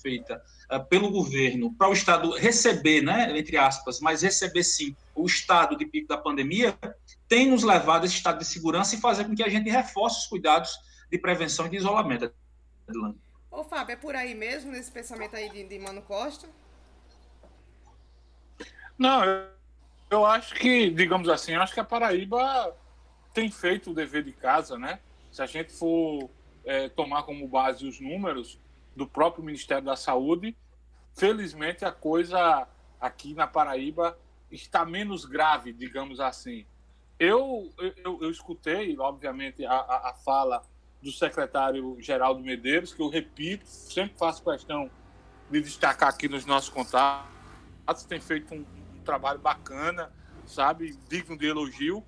[0.00, 5.26] feita uh, pelo governo para o Estado receber, né, entre aspas, mas receber sim o
[5.26, 6.74] estado de pico da pandemia,
[7.28, 10.20] tem nos levado a esse estado de segurança e fazer com que a gente reforce
[10.20, 10.70] os cuidados
[11.10, 12.32] de prevenção e de isolamento.
[13.50, 16.48] Ô, Fábio, é por aí mesmo, nesse pensamento aí de, de Mano Costa?
[18.98, 19.48] Não, eu,
[20.08, 22.74] eu acho que, digamos assim, eu acho que a Paraíba
[23.34, 24.98] tem feito o dever de casa, né?
[25.36, 26.30] Se a gente for
[26.64, 28.58] é, tomar como base os números
[28.96, 30.56] do próprio Ministério da Saúde,
[31.12, 32.66] felizmente a coisa
[32.98, 34.18] aqui na Paraíba
[34.50, 36.64] está menos grave, digamos assim.
[37.18, 37.70] Eu,
[38.02, 40.62] eu, eu escutei, obviamente, a, a, fala
[41.02, 44.90] do secretário Geraldo Medeiros, que eu repito, sempre faço questão
[45.50, 50.10] de destacar aqui nos nossos contatos, tem feito um, um trabalho bacana,
[50.46, 52.02] sabe, digno de elogio,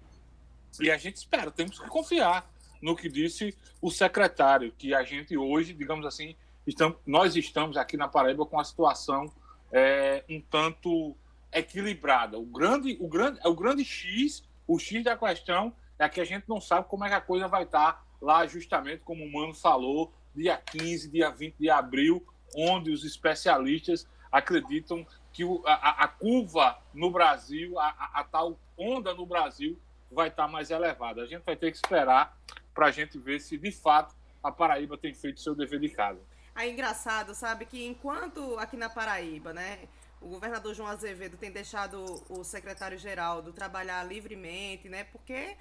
[0.80, 5.36] e a gente espera, temos que confiar no que disse o secretário, que a gente
[5.36, 6.34] hoje, digamos assim,
[6.66, 9.30] estamos, nós estamos aqui na Paraíba com a situação
[9.72, 11.16] é, um tanto
[11.52, 12.38] equilibrada.
[12.38, 16.48] O grande, o grande, o grande X, o X da questão é que a gente
[16.48, 20.12] não sabe como é que a coisa vai estar lá, justamente como o Mano falou,
[20.34, 22.24] dia 15, dia 20 de abril,
[22.56, 29.14] onde os especialistas acreditam que a, a curva no Brasil, a, a, a tal onda
[29.14, 29.78] no Brasil,
[30.10, 31.22] vai estar mais elevada.
[31.22, 32.36] A gente vai ter que esperar
[32.78, 36.20] para a gente ver se de fato a Paraíba tem feito seu dever de casa.
[36.54, 39.80] É engraçado, sabe, que enquanto aqui na Paraíba, né,
[40.20, 45.56] o governador João Azevedo tem deixado o secretário Geraldo trabalhar livremente, né, porque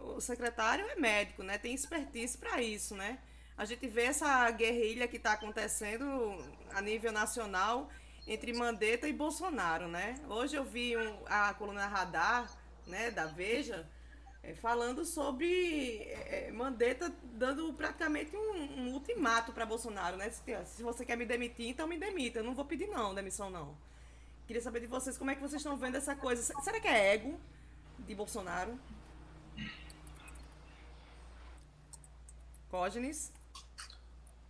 [0.00, 3.18] o secretário é médico, né, tem expertise para isso, né.
[3.54, 6.06] A gente vê essa guerrilha que está acontecendo
[6.72, 7.90] a nível nacional
[8.26, 10.14] entre Mandetta e Bolsonaro, né.
[10.26, 12.50] Hoje eu vi um, a coluna Radar,
[12.86, 13.86] né, da Veja,
[14.54, 20.30] falando sobre é, Mandetta dando praticamente um, um ultimato para Bolsonaro, né?
[20.30, 22.38] Se, se, você quer me demitir, então me demita.
[22.38, 23.76] Eu não vou pedir não, demissão não.
[24.46, 26.42] Queria saber de vocês como é que vocês estão vendo essa coisa.
[26.62, 27.38] Será que é ego
[27.98, 28.78] de Bolsonaro?
[32.70, 33.32] Cógenes?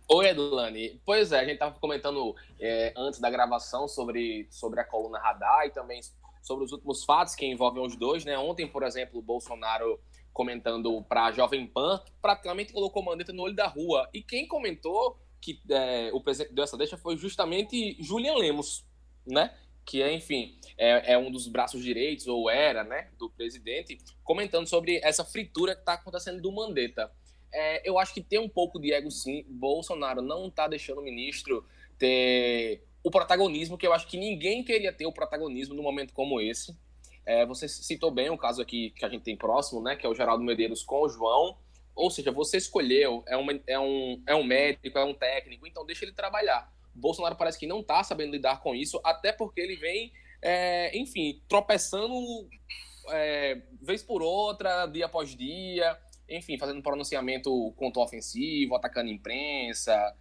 [0.09, 1.01] Oi, Edulane.
[1.05, 5.65] Pois é, a gente estava comentando é, antes da gravação sobre, sobre a coluna Radar
[5.65, 5.99] e também
[6.47, 8.37] sobre os últimos fatos que envolvem os dois, né?
[8.37, 9.99] Ontem, por exemplo, o Bolsonaro
[10.31, 14.07] comentando para a Jovem Pan, praticamente colocou Mandetta no olho da rua.
[14.13, 18.85] E quem comentou que é, o presidente deu essa deixa foi justamente Julian Lemos,
[19.25, 19.55] né?
[19.85, 24.67] Que é, enfim, é, é, um dos braços direitos, ou era, né, do presidente, comentando
[24.67, 27.11] sobre essa fritura que está acontecendo do Mandetta.
[27.51, 29.45] É, eu acho que tem um pouco de ego, sim.
[29.47, 31.65] Bolsonaro não está deixando o ministro
[31.97, 36.41] ter o protagonismo, que eu acho que ninguém queria ter o protagonismo num momento como
[36.41, 36.77] esse.
[37.25, 40.09] É, você citou bem o caso aqui que a gente tem próximo, né, que é
[40.09, 41.57] o Geraldo Medeiros com o João.
[41.95, 45.85] Ou seja, você escolheu, é, uma, é, um, é um médico, é um técnico, então
[45.85, 46.69] deixa ele trabalhar.
[46.93, 51.41] Bolsonaro parece que não está sabendo lidar com isso, até porque ele vem, é, enfim,
[51.47, 52.13] tropeçando
[53.09, 55.97] é, vez por outra, dia após dia,
[56.29, 60.13] enfim, fazendo pronunciamento com tom ofensivo, atacando a imprensa,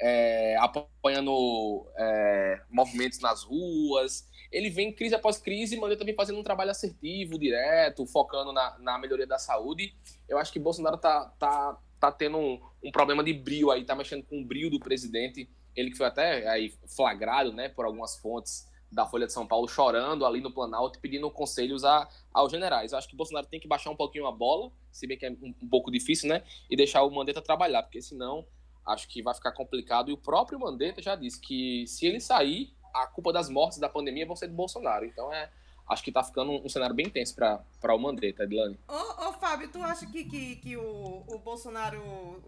[0.00, 4.28] é, apoiando é, movimentos nas ruas.
[4.50, 8.98] Ele vem crise após crise, Mandetta vem fazendo um trabalho assertivo, direto, focando na, na
[8.98, 9.94] melhoria da saúde.
[10.28, 13.94] Eu acho que Bolsonaro tá, tá, tá tendo um, um problema de brilho aí, tá
[13.94, 15.48] mexendo com o brilho do presidente.
[15.74, 19.66] Ele que foi até aí flagrado, né, por algumas fontes da Folha de São Paulo
[19.66, 22.92] chorando ali no Planalto, pedindo conselhos a, aos generais.
[22.92, 25.30] Eu acho que Bolsonaro tem que baixar um pouquinho a bola, se bem que é
[25.30, 26.44] um, um pouco difícil, né?
[26.70, 28.46] E deixar o Mandetta trabalhar, porque senão
[28.86, 30.10] acho que vai ficar complicado.
[30.10, 33.88] E o próprio Mandetta já disse que se ele sair, a culpa das mortes da
[33.88, 35.04] pandemia vão ser do Bolsonaro.
[35.04, 35.50] Então é.
[35.86, 38.78] Acho que tá ficando um, um cenário bem tenso para o Mandetta, Edilane.
[38.88, 42.42] Ô, ô, Fábio, tu acha que, que, que o, o Bolsonaro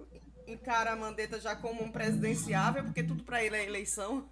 [0.47, 4.27] encara a Mandetta já como um presidenciável, porque tudo para ele é eleição?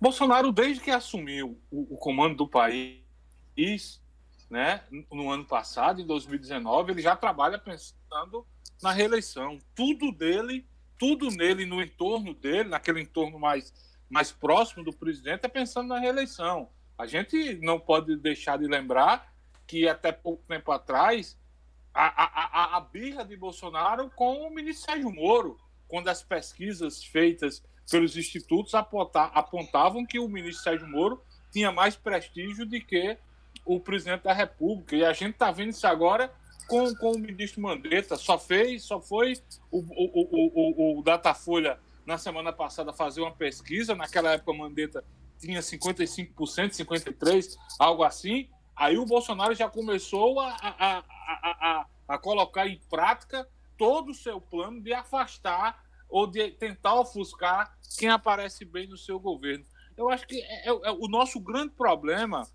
[0.00, 4.02] Bolsonaro, desde que assumiu o, o, comando do país,
[4.50, 8.46] né, no ano passado, em 2019, ele já trabalha pensando
[8.82, 9.58] na reeleição.
[9.74, 10.66] Tudo dele,
[10.98, 13.72] tudo nele, no entorno dele, naquele entorno mais,
[14.08, 16.68] mais próximo do presidente, é pensando na reeleição.
[16.98, 19.32] A gente não pode deixar de lembrar
[19.66, 21.38] que até pouco tempo atrás
[21.92, 25.58] a, a, a, a birra de Bolsonaro com o ministro Sérgio Moro,
[25.88, 32.66] quando as pesquisas feitas pelos institutos apontavam que o ministro Sérgio Moro tinha mais prestígio
[32.66, 33.16] do que
[33.64, 34.96] o presidente da República.
[34.96, 36.32] E a gente está vendo isso agora
[36.66, 38.16] com, com o ministro Mandetta.
[38.16, 39.34] Só fez, só foi
[39.70, 43.94] o, o, o, o, Datafolha na semana passada fazer uma pesquisa.
[43.94, 45.04] Naquela época, Mandetta
[45.38, 48.48] tinha 55%, 53%, algo assim.
[48.74, 51.04] Aí o Bolsonaro já começou a, a, a,
[51.42, 57.76] a, a colocar em prática todo o seu plano de afastar ou de tentar ofuscar
[57.98, 59.64] quem aparece bem no seu governo.
[59.96, 62.46] Eu acho que é, é, é o nosso grande problema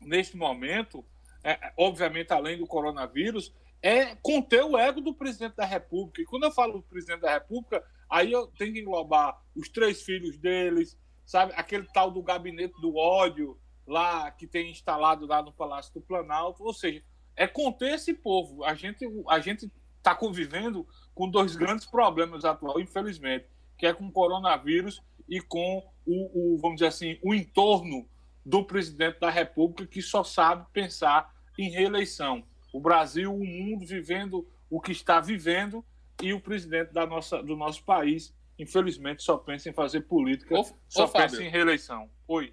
[0.00, 1.04] neste momento,
[1.42, 6.20] é, obviamente além do coronavírus, é conter o ego do presidente da República.
[6.20, 10.02] E quando eu falo do presidente da República, aí eu tenho que englobar os três
[10.02, 15.52] filhos deles, sabe, aquele tal do gabinete do ódio lá que tem instalado lá no
[15.52, 17.02] Palácio do Planalto, ou seja,
[17.36, 18.64] é conter esse povo.
[18.64, 23.46] A gente a gente está convivendo com dois grandes problemas atuais, infelizmente,
[23.78, 28.08] que é com o coronavírus e com o, o, vamos dizer assim, o entorno
[28.50, 32.44] do presidente da República que só sabe pensar em reeleição.
[32.72, 35.84] O Brasil, o mundo vivendo o que está vivendo
[36.20, 40.64] e o presidente da nossa, do nosso país, infelizmente, só pensa em fazer política, ô,
[40.88, 41.42] só ô, pensa Fábio.
[41.42, 42.10] em reeleição.
[42.26, 42.52] Oi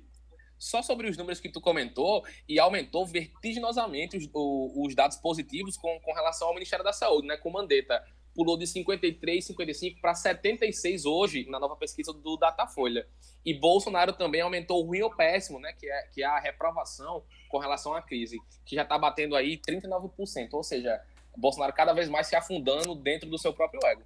[0.60, 6.00] só sobre os números que tu comentou, e aumentou vertiginosamente os, os dados positivos com,
[6.00, 7.38] com relação ao Ministério da Saúde, né?
[7.38, 8.04] Com Mandetta
[8.38, 13.08] pulou de 53, 55 para 76 hoje na nova pesquisa do Datafolha.
[13.44, 17.24] E Bolsonaro também aumentou o ruim ou péssimo, né, que é, que é a reprovação
[17.50, 21.04] com relação à crise, que já está batendo aí 39%, ou seja,
[21.36, 24.04] Bolsonaro cada vez mais se afundando dentro do seu próprio ego.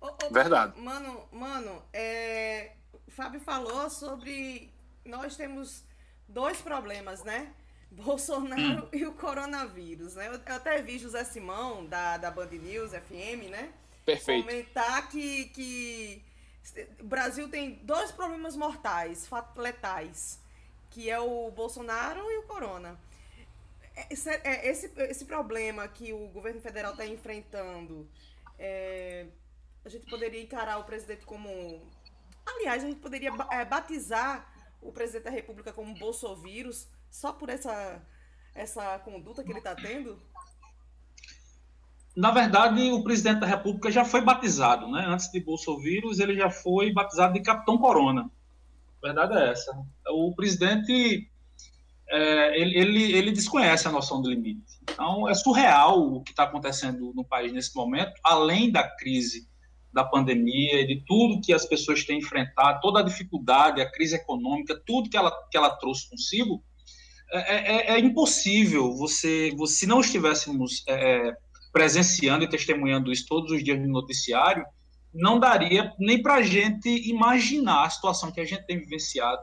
[0.00, 0.80] Ô, ô, Verdade.
[0.80, 2.70] Mano, mano, é...
[3.04, 4.72] o Fábio falou sobre
[5.04, 5.84] nós temos
[6.28, 7.52] dois problemas, né?
[7.90, 8.88] Bolsonaro hum.
[8.92, 10.28] e o coronavírus, né?
[10.28, 13.72] Eu, eu, até vi José Simão, da, da Band News FM, né?
[14.04, 14.44] Perfeito.
[14.44, 16.22] Comentar que, que
[17.00, 20.40] o Brasil tem dois problemas mortais, letais,
[20.90, 22.98] que é o Bolsonaro e o corona.
[24.10, 28.06] Esse, é, esse, esse problema que o governo federal está enfrentando,
[28.58, 29.26] é,
[29.84, 31.80] a gente poderia encarar o presidente como...
[32.44, 38.02] Aliás, a gente poderia é, batizar o presidente da república como bolsovírus, só por essa,
[38.54, 40.18] essa conduta que ele está tendo?
[42.14, 45.06] Na verdade, o presidente da República já foi batizado, né?
[45.08, 48.30] Antes de Bolsonaro, ele já foi batizado de Capitão Corona.
[49.02, 49.72] A verdade é essa.
[50.10, 51.30] O presidente
[52.10, 54.78] é, ele, ele, ele, desconhece a noção do limite.
[54.82, 59.48] Então, é surreal o que está acontecendo no país nesse momento, além da crise
[59.90, 64.78] da pandemia de tudo que as pessoas têm enfrentado, toda a dificuldade, a crise econômica,
[64.84, 66.62] tudo que ela, que ela trouxe consigo,
[67.32, 71.36] é, é, é impossível você, você, se não estivéssemos é, é,
[71.72, 74.64] presenciando e testemunhando isso todos os dias no noticiário,
[75.12, 79.42] não daria nem para a gente imaginar a situação que a gente tem vivenciado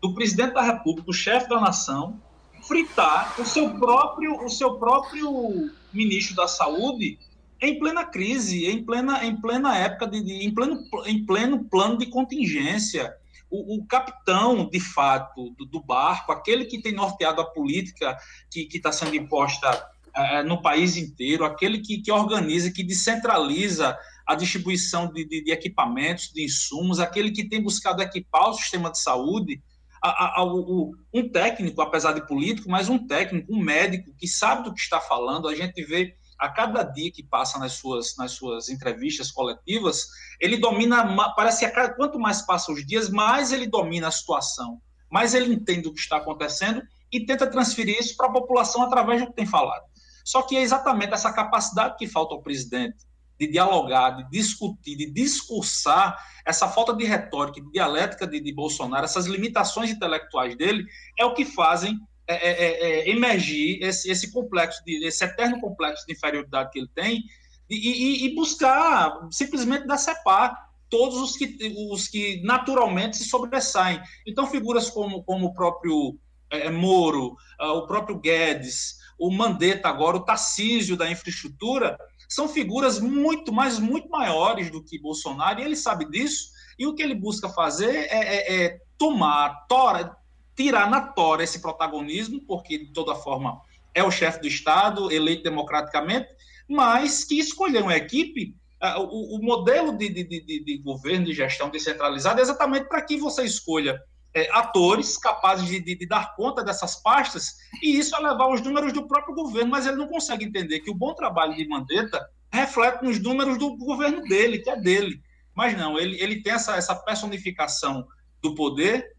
[0.00, 2.20] do presidente da República, o chefe da nação,
[2.62, 7.18] fritar o seu próprio, o seu próprio ministro da Saúde
[7.60, 11.98] em plena crise, em plena, em plena época de, de em, pleno, em pleno plano
[11.98, 13.12] de contingência,
[13.50, 18.16] o, o capitão, de fato, do, do, barco, aquele que tem norteado a política
[18.50, 24.34] que está sendo imposta é, no país inteiro, aquele que, que organiza, que descentraliza a
[24.34, 28.98] distribuição de, de, de, equipamentos, de insumos, aquele que tem buscado equipar o sistema de
[28.98, 29.62] saúde,
[30.02, 34.64] a, a, o, um técnico, apesar de político, mas um técnico, um médico que sabe
[34.64, 38.32] do que está falando, a gente vê a cada dia que passa nas suas, nas
[38.32, 40.06] suas entrevistas coletivas,
[40.40, 44.12] ele domina, parece que a cada, quanto mais passam os dias, mais ele domina a
[44.12, 48.82] situação, mais ele entende o que está acontecendo e tenta transferir isso para a população
[48.82, 49.84] através do que tem falado.
[50.24, 55.10] Só que é exatamente essa capacidade que falta ao presidente de dialogar, de discutir, de
[55.10, 60.84] discursar, essa falta de retórica, de dialética de, de Bolsonaro, essas limitações intelectuais dele,
[61.18, 61.98] é o que fazem
[62.28, 66.78] é, é, é, é emergir esse, esse, complexo, de, esse eterno complexo de inferioridade que
[66.78, 67.24] ele tem,
[67.68, 71.56] e, e, e buscar simplesmente decepar todos os que,
[71.90, 74.00] os que naturalmente se sobressaem.
[74.26, 76.18] Então, figuras como, como o próprio
[76.50, 83.00] é, Moro, uh, o próprio Guedes, o Mandetta agora, o Tarcísio da infraestrutura, são figuras
[83.00, 87.14] muito, mas muito maiores do que Bolsonaro, e ele sabe disso, e o que ele
[87.14, 90.16] busca fazer é, é, é tomar, tora,
[90.58, 93.60] tirar na tora esse protagonismo, porque de toda forma
[93.94, 96.26] é o chefe do Estado, eleito democraticamente,
[96.68, 101.32] mas que escolher uma equipe uh, o, o, modelo de, de, de, de, governo, de
[101.32, 104.02] gestão descentralizada, é exatamente para que você escolha
[104.34, 108.60] é, atores capazes de, de, de, dar conta dessas pastas, e isso é levar os
[108.60, 112.28] números do próprio governo, mas ele não consegue entender que o bom trabalho de Mandetta
[112.52, 115.22] reflete nos números do governo dele, que é dele.
[115.54, 118.04] Mas não, ele, ele tem essa, essa personificação
[118.42, 119.16] do poder,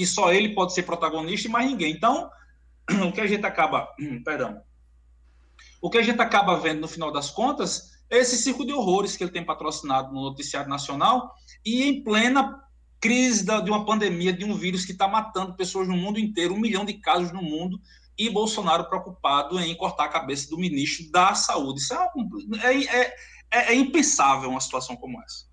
[0.00, 1.92] que só ele pode ser protagonista e mais ninguém.
[1.92, 2.30] Então,
[3.06, 3.86] o que a gente acaba,
[4.24, 4.62] perdão,
[5.82, 9.14] o que a gente acaba vendo no final das contas é esse circo de horrores
[9.14, 12.58] que ele tem patrocinado no noticiário nacional e em plena
[12.98, 16.54] crise da, de uma pandemia, de um vírus que está matando pessoas no mundo inteiro,
[16.54, 17.78] um milhão de casos no mundo,
[18.16, 21.80] e Bolsonaro preocupado em cortar a cabeça do ministro da Saúde.
[21.80, 22.08] Isso é,
[22.62, 23.16] é, é,
[23.50, 25.44] é, é impensável uma situação como essa.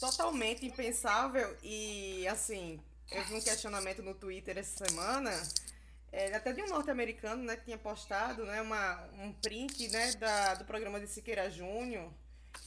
[0.00, 5.30] Totalmente impensável, e assim, eu vi um questionamento no Twitter essa semana,
[6.12, 10.54] é, até de um norte-americano, né, que tinha postado, né, uma, um print, né, da,
[10.54, 12.10] do programa de Siqueira Júnior,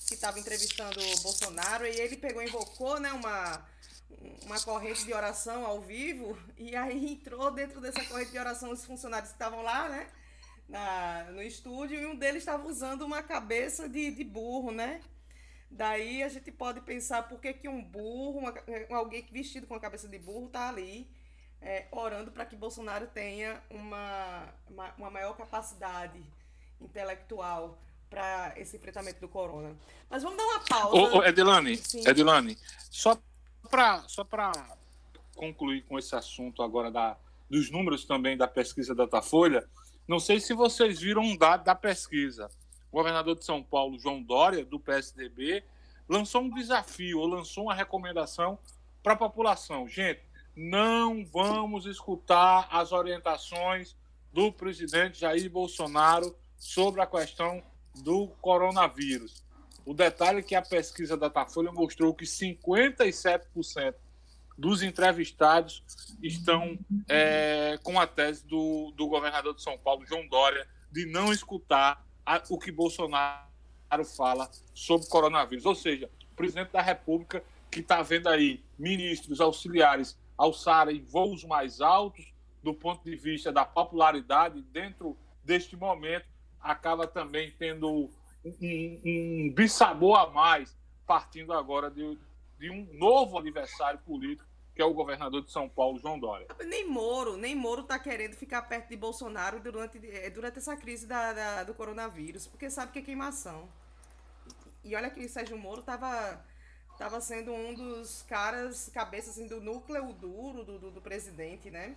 [0.08, 3.66] que estava entrevistando o Bolsonaro, e ele pegou invocou, né, uma
[4.44, 8.84] uma corrente de oração ao vivo, e aí entrou dentro dessa corrente de oração os
[8.86, 10.08] funcionários que estavam lá, né?
[10.68, 15.02] Na, no estúdio, e um deles estava usando uma cabeça de, de burro, né?
[15.72, 18.54] Daí a gente pode pensar por que, que um burro, uma,
[18.92, 21.10] alguém vestido com a cabeça de burro, está ali
[21.62, 26.22] é, orando para que Bolsonaro tenha uma, uma, uma maior capacidade
[26.80, 27.78] intelectual
[28.10, 29.76] para esse enfrentamento do corona.
[30.10, 30.98] Mas vamos dar uma pausa.
[30.98, 32.58] Ô, ô Edilane, Edilane,
[32.90, 33.18] só
[33.70, 34.28] para só
[35.34, 37.18] concluir com esse assunto agora da,
[37.50, 39.66] dos números também da pesquisa Datafolha,
[40.08, 42.50] não sei se vocês viram um dado da pesquisa.
[42.92, 45.64] O governador de São Paulo, João Dória, do PSDB,
[46.08, 48.60] lançou um desafio, ou lançou uma recomendação
[49.02, 49.88] para a população.
[49.88, 50.22] Gente,
[50.56, 53.96] não vamos escutar as orientações
[54.34, 57.64] do presidente Jair Bolsonaro sobre a questão
[58.04, 59.44] do coronavírus.
[59.86, 63.96] O detalhe é que a pesquisa da Datafolha mostrou que 57%
[64.58, 65.84] dos entrevistados
[66.22, 66.78] estão
[67.10, 72.06] é, com a tese do, do governador de São Paulo, João Dória, de não escutar
[72.26, 73.46] a, o que Bolsonaro
[74.16, 75.66] fala sobre coronavírus.
[75.66, 81.82] Ou seja, o presidente da República, que está vendo aí ministros auxiliares alçarem voos mais
[81.82, 86.26] altos do ponto de vista da popularidade dentro deste momento,
[86.60, 88.10] acaba também tendo
[88.46, 92.18] um, um bissabor a mais, partindo agora de,
[92.60, 94.48] de um novo adversário político,
[94.82, 96.48] que é o governador de São Paulo, João Dória.
[96.66, 101.06] Nem Moro, nem Moro está querendo ficar perto de Bolsonaro durante, eh, durante essa crise
[101.06, 103.70] da, da, do coronavírus, porque sabe que é queimação.
[104.84, 106.44] E olha que o Sérgio Moro estava
[106.98, 111.96] tava sendo um dos caras, cabeças assim, do núcleo duro do, do, do presidente, né?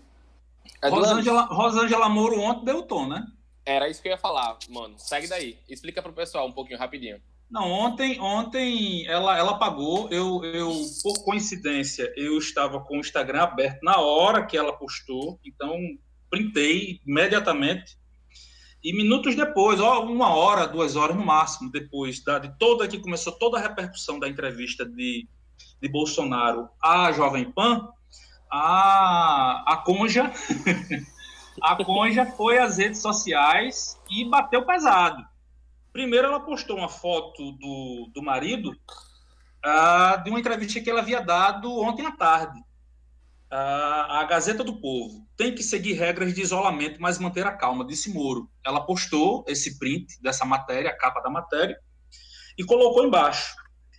[0.82, 3.26] Rosângela, Rosângela Moro ontem deu tom, né?
[3.64, 4.98] Era isso que eu ia falar, mano.
[4.98, 5.58] Segue daí.
[5.66, 7.18] Explica pro pessoal um pouquinho rapidinho.
[7.54, 10.08] Não, ontem, ontem ela, ela pagou.
[10.10, 10.72] Eu, eu,
[11.04, 15.78] por coincidência, eu estava com o Instagram aberto na hora que ela postou, então
[16.28, 17.96] printei imediatamente.
[18.82, 22.98] E minutos depois, ó, uma hora, duas horas no máximo, depois da, de toda que
[22.98, 25.28] começou toda a repercussão da entrevista de,
[25.80, 27.88] de Bolsonaro à Jovem Pan,
[28.50, 30.32] a, a Conja
[31.62, 35.24] a Conja foi às redes sociais e bateu pesado.
[35.94, 38.70] Primeiro, ela postou uma foto do, do marido
[39.64, 42.58] uh, de uma entrevista que ela havia dado ontem à tarde.
[42.58, 47.86] Uh, a Gazeta do Povo tem que seguir regras de isolamento, mas manter a calma,
[47.86, 48.50] disse Moro.
[48.66, 51.78] Ela postou esse print dessa matéria, a capa da matéria,
[52.58, 53.54] e colocou embaixo.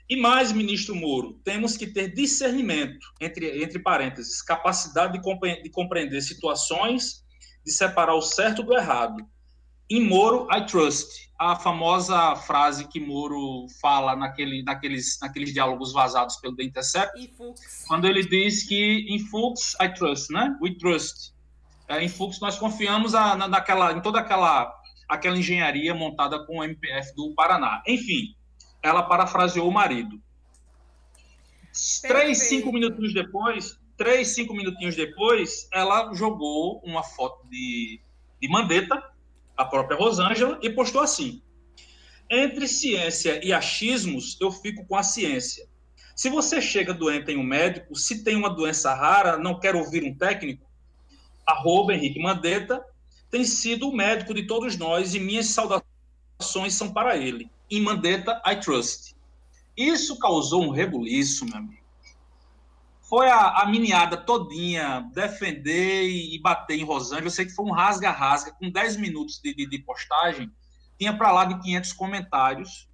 [0.09, 5.69] E mais, ministro Moro, temos que ter discernimento, entre, entre parênteses, capacidade de, compre de
[5.69, 7.23] compreender situações
[7.65, 9.15] de separar o certo do errado.
[9.89, 11.25] Em Moro, I trust.
[11.37, 17.33] A famosa frase que Moro fala naquele, naqueles, naqueles diálogos vazados pelo The Intercept,
[17.87, 20.57] quando ele diz que em Fux, I trust, né?
[20.61, 21.33] We trust.
[21.87, 24.73] É, em Fux, nós confiamos a, na, naquela, em toda aquela,
[25.09, 27.83] aquela engenharia montada com o MPF do Paraná.
[27.85, 28.33] Enfim,
[28.81, 30.19] ela parafraseou o marido.
[31.67, 32.07] Perfeito.
[32.07, 37.99] Três, cinco minutinhos depois, três, cinco minutinhos depois, ela jogou uma foto de,
[38.41, 39.03] de Mandetta,
[39.55, 41.41] a própria Rosângela, e postou assim:
[42.29, 45.67] Entre ciência e achismos, eu fico com a ciência.
[46.15, 50.03] Se você chega doente em um médico, se tem uma doença rara, não quer ouvir
[50.03, 50.65] um técnico?
[51.45, 52.83] Arroba Henrique Mandetta
[53.29, 57.49] tem sido o médico de todos nós e minhas saudações são para ele.
[57.69, 59.15] Em Mandetta, I trust.
[59.75, 61.84] Isso causou um rebuliço, meu amigo
[63.09, 67.27] foi a, a miniada todinha defender e, e, bater em Rosângela.
[67.27, 70.51] Eu sei que foi um rasga-rasga, com 10 minutos de, de, de postagem,
[70.97, 72.89] tinha para lá de 500 comentários.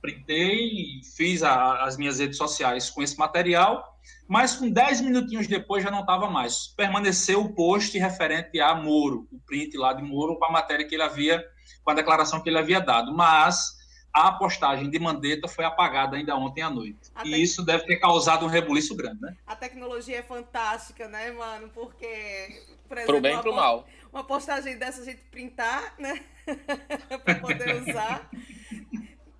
[0.00, 3.82] Printei e fiz a, as minhas redes sociais com esse material,
[4.28, 6.68] mas com 10 minutinhos depois já não estava mais.
[6.76, 10.94] Permaneceu o post referente a Moro, o print lá de Moro com a matéria que
[10.94, 11.42] ele havia,
[11.82, 13.16] com a declaração que ele havia dado.
[13.16, 13.76] Mas
[14.16, 17.12] a postagem de Mandetta foi apagada ainda ontem à noite.
[17.22, 19.36] e isso deve ter causado um rebuliço grande, né?
[19.46, 21.68] A tecnologia é fantástica, né, mano?
[21.68, 23.86] Porque, por exemplo, pro bem e pro mal.
[24.10, 26.24] Uma postagem dessa a gente printar, né?
[27.22, 28.30] para poder usar.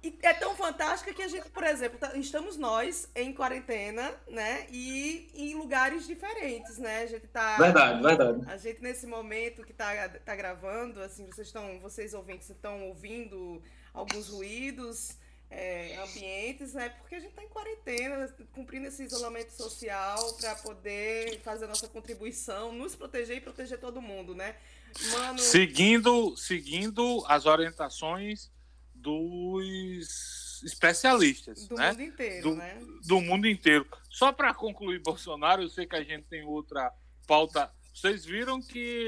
[0.03, 4.67] E é tão fantástica que a gente, por exemplo, tá, estamos nós em quarentena, né?
[4.71, 7.05] E em lugares diferentes, né?
[7.05, 7.57] A gente tá.
[7.57, 8.43] Verdade, verdade.
[8.47, 13.63] A gente, nesse momento que tá, tá gravando, assim, vocês estão, vocês ouvintes estão ouvindo
[13.97, 15.17] alguns ruídos
[15.51, 16.91] é, ambientes, né?
[16.91, 21.89] Porque a gente está em quarentena, cumprindo esse isolamento social para poder fazer a nossa
[21.89, 24.55] contribuição, nos proteger e proteger todo mundo, né?
[25.13, 25.39] Mano...
[25.39, 28.51] Seguindo, seguindo as orientações
[28.95, 31.91] dos especialistas, do né?
[31.91, 32.81] mundo inteiro, do, né?
[33.07, 33.87] Do mundo inteiro.
[34.11, 36.93] Só para concluir Bolsonaro, eu sei que a gente tem outra
[37.27, 37.71] pauta.
[37.95, 39.07] Vocês viram que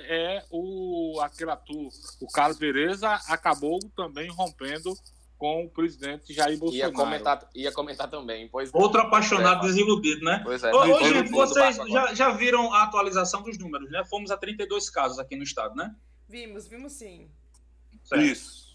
[0.00, 1.88] é o aquele ator,
[2.20, 4.94] o Carlos Vereza, acabou também rompendo
[5.38, 6.90] com o presidente Jair Bolsonaro.
[6.90, 8.48] Ia comentar, ia comentar também.
[8.48, 10.40] Pois Outro apaixonado é, desiludido, né?
[10.44, 10.74] Pois é.
[10.74, 14.04] Hoje, vocês já, já viram a atualização dos números, né?
[14.10, 15.94] Fomos a 32 casos aqui no estado, né?
[16.28, 17.30] Vimos, vimos sim.
[18.04, 18.24] Certo.
[18.24, 18.68] Isso.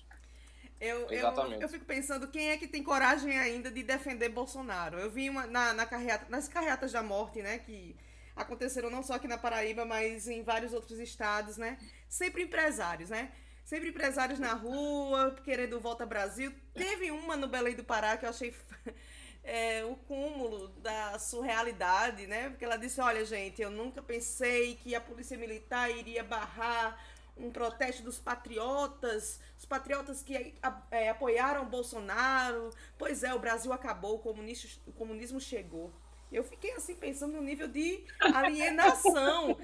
[0.80, 1.30] Eu, eu,
[1.62, 5.00] eu, fico pensando quem é que tem coragem ainda de defender Bolsonaro.
[5.00, 7.58] Eu vi uma, na, na carreata, nas carreatas da morte, né?
[7.60, 7.96] Que
[8.36, 11.78] aconteceram não só aqui na Paraíba, mas em vários outros estados, né?
[12.08, 13.32] Sempre empresários, né?
[13.64, 16.54] Sempre empresários na rua, querendo volta Brasil.
[16.74, 18.54] Teve uma no Belém do Pará que eu achei
[19.44, 22.50] é, o cúmulo da surrealidade, né?
[22.50, 27.00] Porque ela disse: Olha, gente, eu nunca pensei que a polícia militar iria barrar
[27.36, 30.56] um protesto dos patriotas, os patriotas que
[30.92, 32.70] é, apoiaram Bolsonaro.
[32.98, 35.94] Pois é, o Brasil acabou, o o comunismo chegou.
[36.34, 39.58] Eu fiquei assim pensando no nível de alienação.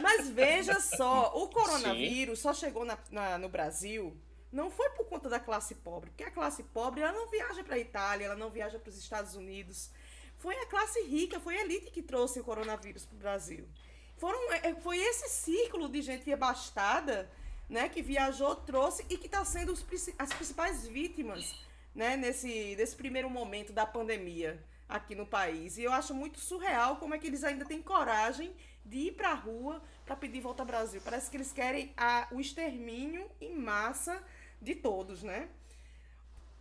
[0.00, 2.42] Mas veja só, o coronavírus Sim.
[2.42, 4.16] só chegou na, na, no Brasil
[4.50, 7.76] não foi por conta da classe pobre, porque a classe pobre ela não viaja para
[7.76, 9.90] a Itália, ela não viaja para os Estados Unidos.
[10.38, 13.68] Foi a classe rica, foi a elite que trouxe o coronavírus para o Brasil.
[14.16, 17.30] Foram, é, é, foi esse ciclo de gente abastada
[17.68, 19.84] né, que viajou, trouxe e que está sendo os,
[20.18, 21.54] as principais vítimas
[21.94, 25.76] né, nesse, nesse primeiro momento da pandemia aqui no país.
[25.76, 29.30] E eu acho muito surreal como é que eles ainda têm coragem de ir para
[29.30, 31.00] a rua para pedir volta ao Brasil.
[31.04, 34.22] Parece que eles querem a, o extermínio em massa
[34.60, 35.48] de todos, né?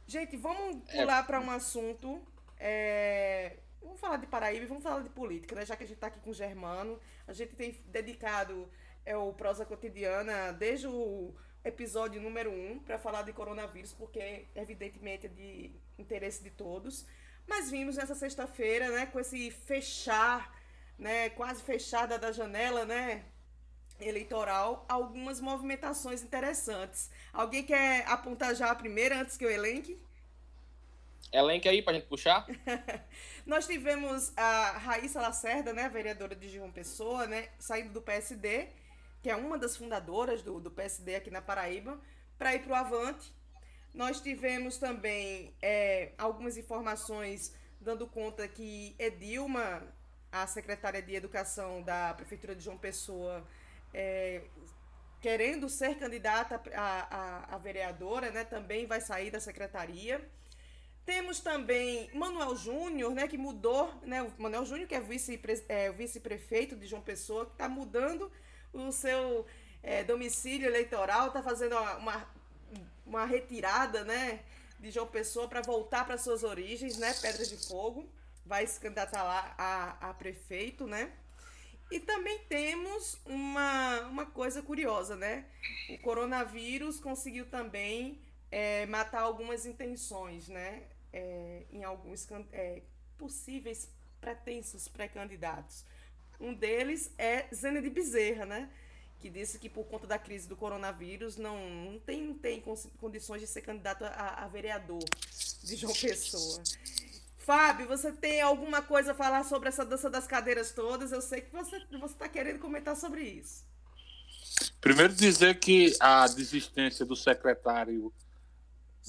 [0.05, 0.99] Gente, vamos é.
[0.99, 1.25] pular é.
[1.25, 2.21] para um assunto.
[2.59, 3.57] É...
[3.81, 5.65] Vamos falar de Paraíba e vamos falar de política, né?
[5.65, 6.99] Já que a gente está aqui com o Germano.
[7.27, 8.69] A gente tem dedicado
[9.05, 14.45] é, o Prosa Cotidiana desde o episódio número 1 um, para falar de coronavírus, porque
[14.55, 17.05] evidentemente é de interesse de todos.
[17.47, 20.53] Mas vimos nessa sexta-feira, né, com esse fechar,
[20.99, 23.23] né, quase fechada da janela, né,
[23.99, 27.09] eleitoral, algumas movimentações interessantes.
[27.31, 29.97] Alguém quer apontar já a primeira antes que eu elenque?
[31.31, 32.45] Elenque aí pra gente puxar.
[33.45, 38.67] Nós tivemos a Raíssa Lacerda, né, vereadora de João Pessoa, né, saindo do PSD,
[39.23, 41.99] que é uma das fundadoras do, do PSD aqui na Paraíba,
[42.37, 43.33] para ir para o Avante.
[43.97, 49.81] Nós tivemos também é, algumas informações dando conta que Edilma,
[50.31, 53.43] a secretária de Educação da Prefeitura de João Pessoa,
[53.91, 54.43] é,
[55.19, 60.23] querendo ser candidata a, a, a, vereadora, né, também vai sair da secretaria.
[61.03, 65.91] Temos também Manuel Júnior, né, que mudou, né, o Manuel Júnior, que é, vice, é,
[65.91, 68.31] vice-prefeito de João Pessoa, que está mudando
[68.71, 69.47] o seu
[69.81, 72.36] é, domicílio eleitoral, está fazendo uma, uma
[73.25, 74.43] retirada, né?
[74.79, 77.13] De João Pessoa para voltar para suas origens, né?
[77.13, 78.09] Pedras de Fogo.
[78.45, 81.11] Vai se candidatar lá a, a prefeito, né?
[81.89, 85.45] E também temos uma, uma coisa curiosa, né?
[85.89, 90.83] O coronavírus conseguiu também é, matar algumas intenções, né?
[91.13, 92.81] É, em alguns é,
[93.17, 93.89] possíveis
[94.19, 95.85] pretensos pré-candidatos.
[96.39, 98.69] Um deles é Zena de Bezerra, né?
[99.19, 102.63] Que disse que por conta da crise do coronavírus não, não, tem, não tem
[102.99, 105.03] condições de ser candidato a, a vereador
[105.63, 106.61] de João Pessoa.
[107.37, 111.11] Fábio, você tem alguma coisa a falar sobre essa dança das cadeiras todas?
[111.11, 113.65] Eu sei que você está querendo comentar sobre isso.
[114.81, 118.13] Primeiro dizer que a desistência do secretário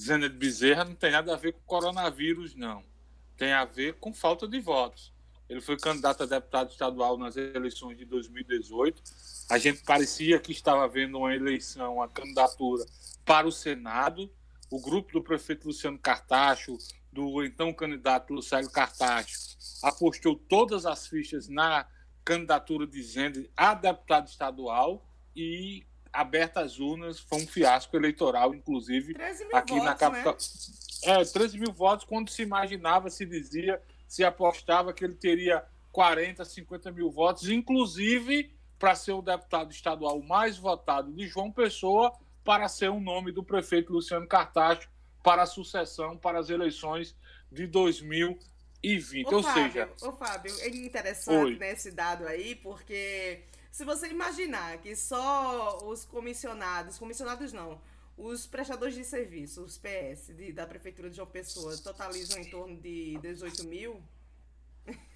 [0.01, 2.83] Zena de Bezerra não tem nada a ver com coronavírus, não.
[3.35, 5.11] Tem a ver com falta de votos.
[5.49, 9.01] Ele foi candidato a deputado estadual nas eleições de 2018.
[9.49, 12.85] A gente parecia que estava vendo uma eleição, uma candidatura
[13.25, 14.31] para o Senado.
[14.69, 16.77] O grupo do prefeito Luciano Cartacho,
[17.11, 19.35] do então candidato Lucélio Cartacho,
[19.81, 21.87] apostou todas as fichas na
[22.23, 25.03] candidatura de Zenda a deputado estadual
[25.35, 25.83] e
[26.13, 29.15] aberta as urnas, foi um fiasco eleitoral, inclusive
[29.53, 30.33] aqui votos, na capital.
[30.33, 31.21] Né?
[31.21, 36.45] É, 13 mil votos, quando se imaginava, se dizia, se apostava que ele teria 40,
[36.45, 42.67] 50 mil votos, inclusive para ser o deputado estadual mais votado de João Pessoa, para
[42.69, 44.89] ser o nome do prefeito Luciano Cartacho
[45.21, 47.15] para a sucessão para as eleições
[47.51, 49.27] de 2020.
[49.27, 49.89] Ô, Ou Fábio, seja.
[50.01, 51.57] Ô, Fábio, é interessante Oi.
[51.57, 57.79] nesse dado aí, porque se você imaginar que só os comissionados, comissionados não,
[58.17, 62.77] os prestadores de serviço, os PS de, da Prefeitura de João Pessoa, totalizam em torno
[62.77, 64.01] de 18 mil.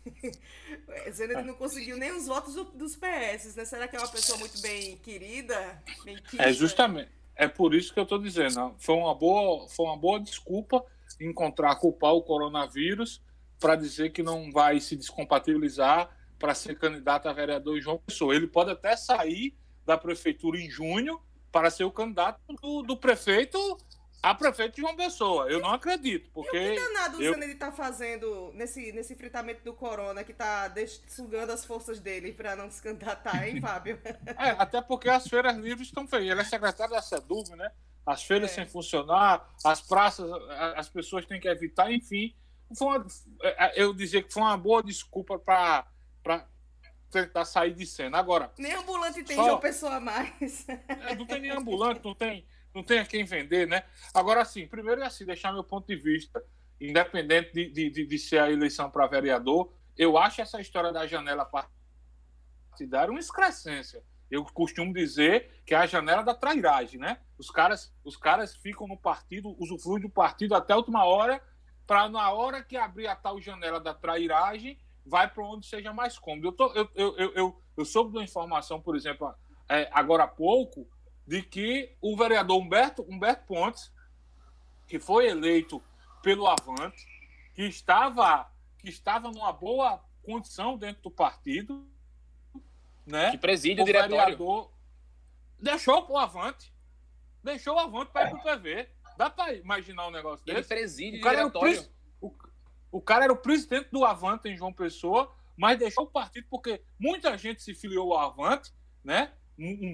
[1.12, 3.66] Zena não conseguiu nem os votos do, dos PS, né?
[3.66, 5.82] Será que é uma pessoa muito bem querida?
[6.04, 7.10] Bem é justamente.
[7.36, 8.76] É por isso que eu estou dizendo.
[8.78, 10.86] Foi uma boa, foi uma boa desculpa
[11.20, 13.22] encontrar culpar o coronavírus
[13.60, 18.36] para dizer que não vai se descompatibilizar para ser candidato a vereador João Pessoa.
[18.36, 21.20] Ele pode até sair da prefeitura em junho
[21.52, 23.58] para ser o candidato do, do prefeito
[24.24, 25.50] a prefeito de João Pessoa.
[25.52, 26.56] Eu não acredito, porque...
[26.56, 27.32] E o que danado eu...
[27.32, 30.74] o Zanelli está fazendo nesse, nesse enfrentamento do corona, que está
[31.10, 34.00] sugando as forças dele para não se candidatar, hein, Fábio?
[34.38, 36.32] é, até porque as feiras livres estão feias.
[36.32, 37.70] Ele é secretário da SEDUV, né?
[38.06, 38.54] As feiras é.
[38.56, 40.30] sem funcionar, as praças,
[40.78, 42.34] as pessoas têm que evitar, enfim.
[42.78, 43.06] Foi uma,
[43.42, 45.86] é, é, eu dizer que foi uma boa desculpa para
[46.24, 46.48] para
[47.12, 48.18] tentar sair de cena.
[48.18, 48.52] Agora.
[48.58, 49.46] Nem ambulante tem só...
[49.46, 50.66] João Pessoa mais.
[50.88, 53.84] É, não tem nem ambulante, não tem, não tem a quem vender, né?
[54.14, 56.44] Agora, assim, primeiro é assim, deixar meu ponto de vista,
[56.80, 61.06] independente de, de, de, de ser a eleição para vereador, eu acho essa história da
[61.06, 64.04] janela partidária uma excrescência.
[64.30, 67.20] Eu costumo dizer que é a janela da trairagem, né?
[67.38, 71.42] Os caras, os caras ficam no partido, usufruem do partido até a última hora,
[71.86, 76.18] para na hora que abrir a tal janela da trairagem, vai para onde seja mais
[76.18, 76.48] cômodo.
[76.48, 79.34] Eu, tô, eu, eu, eu, eu, soube de uma informação, por exemplo,
[79.70, 80.88] é, agora há pouco,
[81.26, 83.92] de que o vereador Humberto, Humberto Pontes,
[84.88, 85.82] que foi eleito
[86.22, 87.08] pelo Avante,
[87.54, 91.88] que estava, que estava numa boa condição dentro do partido,
[93.06, 93.32] né?
[93.32, 94.18] Que preside o, o diretório.
[94.18, 94.72] Vereador
[95.60, 96.74] deixou o Avante,
[97.42, 98.90] deixou o Avante para ir para o PV.
[99.18, 100.60] Dá para imaginar um negócio desse?
[100.60, 101.90] Ele preside o diretório.
[102.20, 102.34] O,
[102.92, 106.82] o cara era o presidente do Avante em João Pessoa, mas deixou o partido porque
[107.00, 109.32] muita gente se filiou ao Avante, né?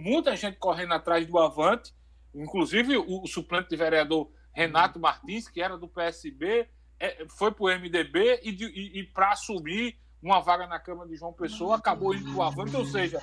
[0.03, 1.93] Muita gente correndo atrás do Avante,
[2.33, 6.67] inclusive o, suplente de vereador Renato Martins, que era do PSB,
[6.99, 11.15] é, foi para o MDB e, e, e para assumir uma vaga na Câmara de
[11.15, 13.21] João Pessoa, acabou indo para o Avante, ou seja,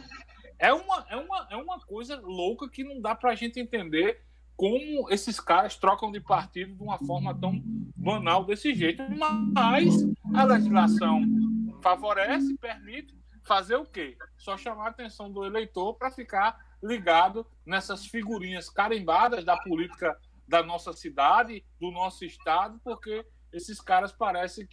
[0.59, 4.23] é uma, é, uma, é uma coisa louca que não dá para a gente entender
[4.57, 7.61] como esses caras trocam de partido de uma forma tão
[7.95, 9.03] banal desse jeito.
[9.55, 9.95] Mas
[10.35, 11.23] a legislação
[11.83, 13.15] favorece, permite
[13.47, 14.17] fazer o quê?
[14.37, 20.63] Só chamar a atenção do eleitor para ficar ligado nessas figurinhas carimbadas da política da
[20.63, 24.69] nossa cidade, do nosso estado, porque esses caras parecem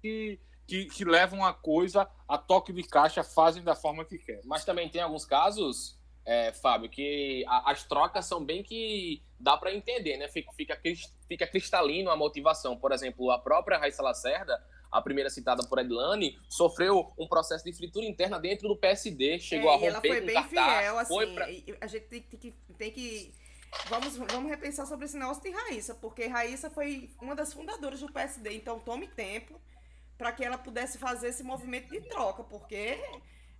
[0.00, 4.42] que, que, que levam a coisa a toque de caixa, fazem da forma que querem.
[4.44, 9.56] Mas também tem alguns casos é, Fábio, que a, as trocas são bem que dá
[9.56, 10.28] para entender, né?
[10.28, 10.80] Fica, fica,
[11.26, 12.76] fica cristalino a motivação.
[12.76, 14.62] Por exemplo, a própria Raíssa Lacerda,
[14.92, 19.70] a primeira citada por Edlane, sofreu um processo de fritura interna dentro do PSD, chegou
[19.70, 21.46] é, a romper ela foi bem cartaz, fiel, assim, pra...
[21.80, 23.34] a gente tem, tem, que, tem que
[23.86, 28.12] Vamos, vamos repensar sobre esse negócio de Raíssa, porque Raíssa foi uma das fundadoras do
[28.12, 29.58] PSD, então tome tempo
[30.18, 33.00] para que ela pudesse fazer esse movimento de troca, porque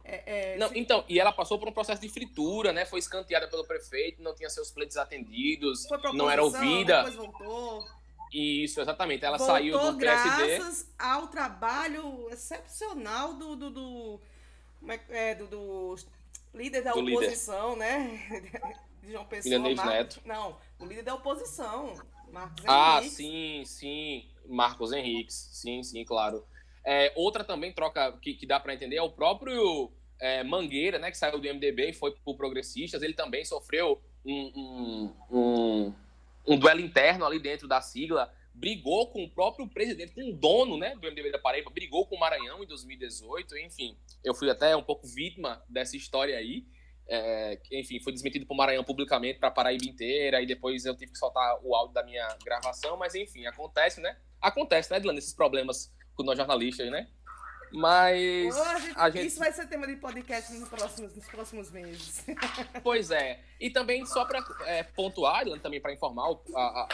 [0.05, 2.85] É, é, não, então, e ela passou por um processo de fritura, né?
[2.85, 7.05] Foi escanteada pelo prefeito, não tinha seus pleitos atendidos, não era ouvida.
[7.05, 7.85] Depois voltou.
[8.33, 9.25] Isso, exatamente.
[9.25, 10.57] Ela voltou saiu do PSD.
[10.57, 14.21] graças ao trabalho excepcional do, do, do,
[14.89, 15.97] é, é do, do
[16.55, 17.79] líder da do oposição, líder.
[17.79, 18.43] né?
[19.03, 19.59] De João Pessoa.
[19.59, 20.21] Marcos, Neto.
[20.25, 24.29] Não, o líder da oposição, Marcos Ah, sim, sim.
[24.47, 25.49] Marcos Henriques.
[25.53, 26.45] Sim, sim, claro.
[26.85, 31.11] É, outra também troca que, que dá para entender é o próprio é, Mangueira, né,
[31.11, 33.03] que saiu do MDB e foi para Progressistas.
[33.03, 35.95] Ele também sofreu um, um, um,
[36.47, 38.33] um, duelo interno ali dentro da sigla.
[38.55, 42.17] Brigou com o próprio presidente, com o dono né, do MDB da Paraíba, brigou com
[42.17, 43.57] o Maranhão em 2018.
[43.59, 46.67] Enfim, eu fui até um pouco vítima dessa história aí.
[47.09, 51.19] É, enfim, foi desmentido por Maranhão publicamente para Paraíba inteira, e depois eu tive que
[51.19, 54.17] soltar o áudio da minha gravação, mas enfim, acontece, né?
[54.41, 57.09] Acontece, né, Dylan, esses problemas com nós jornalistas, né?
[57.73, 58.55] Mas.
[58.55, 59.27] Oh, gente, a gente...
[59.27, 62.25] Isso vai ser tema de podcast nos próximos, nos próximos meses.
[62.83, 63.41] Pois é.
[63.61, 66.45] E também, só para é, pontuar, também para informar ao,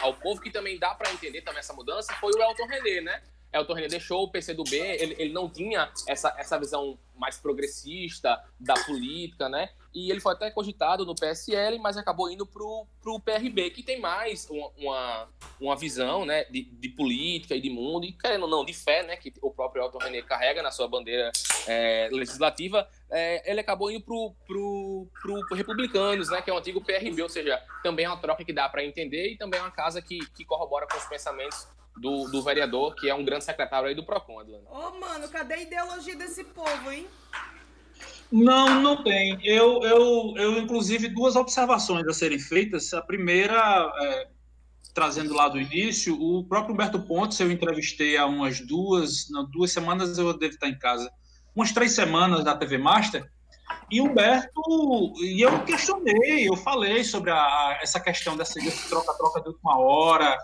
[0.01, 3.23] ao povo, que também dá para entender também essa mudança, foi o Elton René, né?
[3.51, 8.75] Elton René deixou o PCdoB, ele, ele não tinha essa, essa visão mais progressista da
[8.85, 9.69] política, né?
[9.93, 13.99] E ele foi até cogitado no PSL, mas acabou indo pro, pro PRB, que tem
[13.99, 15.29] mais uma, uma,
[15.59, 19.01] uma visão, né, de, de, política e de mundo, e querendo ou não, de fé,
[19.01, 21.31] né, que o próprio Elton René carrega na sua bandeira
[21.67, 26.81] é, legislativa, é, ele acabou indo pro, pro, pro Republicanos, né, que é o antigo
[26.81, 29.71] PRB, ou seja, também é uma troca que dá para entender e também é uma
[29.71, 31.67] casa que, que corrobora com os pensamentos
[31.99, 34.65] do, do vereador, que é um grande secretário aí do PROCON, Adlano.
[34.69, 37.07] Ô, oh, mano, cadê a ideologia desse povo, hein?
[38.31, 39.39] Não, não tem.
[39.43, 42.93] Eu, eu, eu, inclusive, duas observações a serem feitas.
[42.93, 44.27] A primeira, é,
[44.93, 49.71] trazendo lá do início, o próprio Humberto Pontes, eu entrevistei há umas duas, não, duas
[49.71, 51.11] semanas, eu devo estar em casa,
[51.55, 53.27] umas três semanas da TV Master,
[53.91, 54.61] e Humberto,
[55.17, 60.37] e eu questionei, eu falei sobre a, essa questão dessa troca-troca de última hora,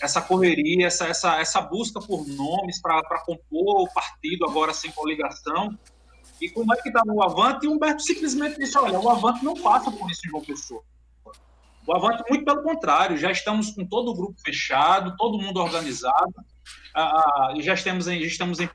[0.00, 5.76] essa correria, essa, essa, essa busca por nomes para compor o partido agora sem coligação.
[6.40, 7.64] E como é que está o Avante?
[7.64, 10.82] E o Humberto simplesmente disse: olha, o Avante não passa por isso João Pessoa.
[11.86, 16.34] O Avante, muito pelo contrário, já estamos com todo o grupo fechado, todo mundo organizado,
[16.92, 18.68] ah, já, estamos em, já estamos em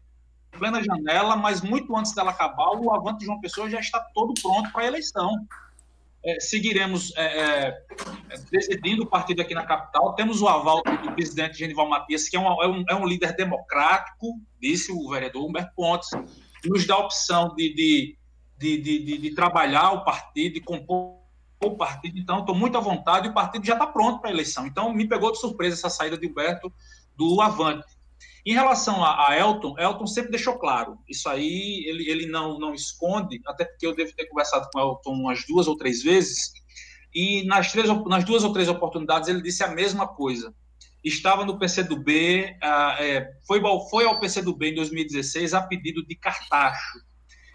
[0.51, 4.71] plena janela, mas muito antes dela acabar, o Avante João Pessoa já está todo pronto
[4.71, 5.45] para a eleição
[6.23, 7.83] é, seguiremos é, é,
[8.51, 10.13] decidindo o partido aqui na capital.
[10.15, 13.35] Temos o aval do presidente Genival Matias, que é, uma, é, um, é um, líder
[13.35, 16.09] democrático, disse o vereador Humberto Pontes,
[16.65, 18.17] nos dá a opção de, de,
[18.57, 21.21] de, de, de trabalhar o partido, de compor
[21.63, 22.17] o partido.
[22.17, 24.65] Então, estou muito à vontade e o partido já está pronto para a eleição.
[24.65, 26.73] Então, me pegou de surpresa essa saída de Humberto
[27.15, 27.85] do Avante.
[28.45, 32.73] Em relação a, a, Elton, Elton sempre deixou claro, isso aí ele, ele não, não
[32.73, 36.51] esconde, até porque eu devo ter conversado com Elton umas duas ou três vezes,
[37.13, 40.53] e nas, três, nas duas ou três oportunidades ele disse a mesma coisa.
[41.03, 46.99] Estava no PCdoB, ah, é, foi, foi ao PCdoB em 2016 a pedido de Cartacho.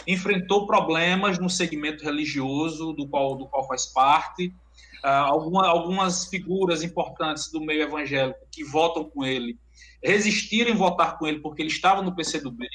[0.07, 4.53] Enfrentou problemas no segmento religioso, do qual, do qual faz parte,
[5.03, 9.59] ah, alguma, algumas figuras importantes do meio evangélico que votam com ele
[10.03, 12.67] resistiram em votar com ele porque ele estava no PCdoB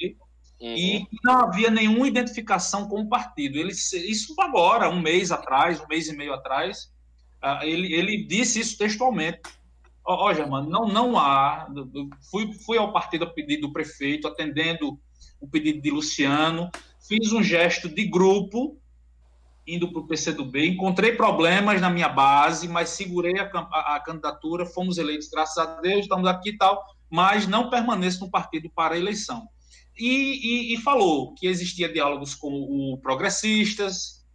[0.59, 0.75] uhum.
[0.75, 3.57] e não havia nenhuma identificação com o partido.
[3.57, 6.91] Ele, isso agora, um mês atrás, um mês e meio atrás,
[7.43, 9.41] uh, ele, ele disse isso textualmente.
[10.03, 11.67] Ó, oh, Germano, não, não há.
[12.29, 14.99] Fui, fui ao partido a pedido do prefeito, atendendo
[15.39, 16.69] o pedido de Luciano,
[17.07, 18.80] fiz um gesto de grupo
[19.67, 24.65] indo para o PCdoB, encontrei problemas na minha base, mas segurei a, a, a, candidatura,
[24.65, 28.95] fomos eleitos, graças a Deus, estamos aqui e tal mas não permaneça no partido para
[28.95, 29.49] a eleição.
[29.97, 34.25] E, e, e, falou que existia diálogos com o Progressistas,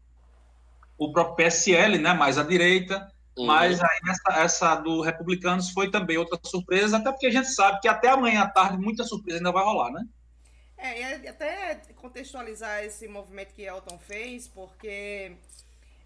[0.98, 3.46] o próprio PSL, né, mais à direita, uhum.
[3.46, 7.80] mas aí essa, essa, do Republicanos foi também outra surpresa, até porque a gente sabe
[7.80, 10.04] que até amanhã à tarde muita surpresa ainda vai rolar, né?
[10.78, 15.36] É, e até contextualizar esse movimento que Elton fez, porque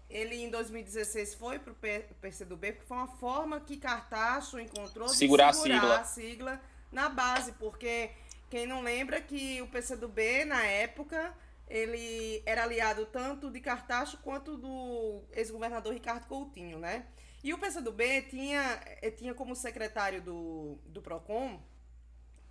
[0.09, 1.75] ele em 2016 foi para o
[2.21, 5.99] PCdoB, porque foi uma forma que Cartacho encontrou de segurar, segurar a, sigla.
[5.99, 6.61] a sigla
[6.91, 8.11] na base, porque
[8.49, 11.33] quem não lembra que o PCdoB, na época,
[11.69, 17.05] ele era aliado tanto de Cartacho quanto do ex-governador Ricardo Coutinho, né?
[17.43, 21.59] E o PCdoB tinha, eh, tinha como secretário do, do PROCON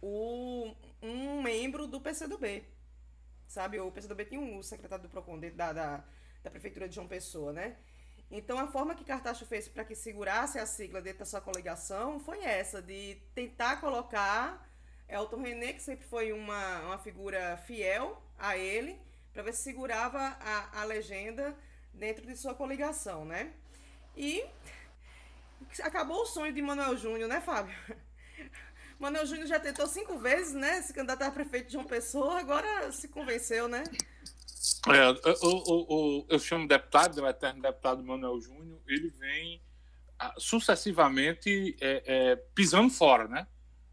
[0.03, 2.65] o, um membro do PCdoB,
[3.47, 3.81] sabe?
[3.81, 6.05] O PCdoB tinha um secretário do PROCON da, da
[6.43, 7.77] da Prefeitura de João Pessoa, né?
[8.31, 12.21] Então, a forma que Cartacho fez para que segurasse a sigla dentro da sua coligação
[12.21, 14.69] foi essa, de tentar colocar
[15.09, 18.99] Elton René, que sempre foi uma, uma figura fiel a ele,
[19.33, 21.57] para ver se segurava a, a legenda
[21.93, 23.53] dentro de sua coligação, né?
[24.17, 24.45] E
[25.83, 27.75] acabou o sonho de Manuel Júnior, né, Fábio?
[29.01, 30.83] Manuel Júnior já tentou cinco vezes, né?
[30.83, 33.83] Se candidatar a prefeito de João Pessoa, agora se convenceu, né?
[34.89, 39.63] É, o, o, o, eu chamo deputado, o eterno deputado Manuel Júnior, ele vem
[40.19, 43.47] ah, sucessivamente é, é, pisando fora, né?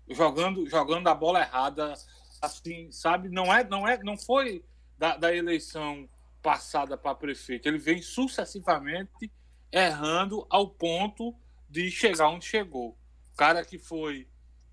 [0.09, 1.93] Jogando, jogando a bola errada,
[2.41, 3.29] assim, sabe?
[3.29, 4.61] Não é, não é, não foi
[4.97, 6.09] da, da eleição
[6.41, 7.65] passada para prefeito.
[7.65, 9.31] Ele vem sucessivamente
[9.71, 11.33] errando ao ponto
[11.69, 12.89] de chegar onde chegou.
[13.33, 14.27] O cara que foi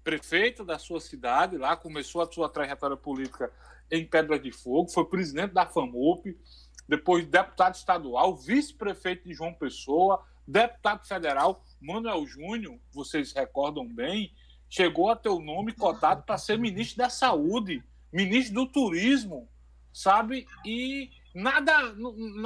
[0.05, 3.51] prefeito da sua cidade, lá começou a sua trajetória política
[3.91, 6.39] em Pedra de Fogo, foi presidente da FAMUP,
[6.87, 14.33] depois deputado estadual, vice-prefeito de João Pessoa, deputado federal, Manuel Júnior, vocês recordam bem,
[14.69, 17.83] chegou a ter o nome cotado para ser ministro da Saúde,
[18.13, 19.49] ministro do Turismo,
[19.91, 20.47] sabe?
[20.65, 21.95] E nada,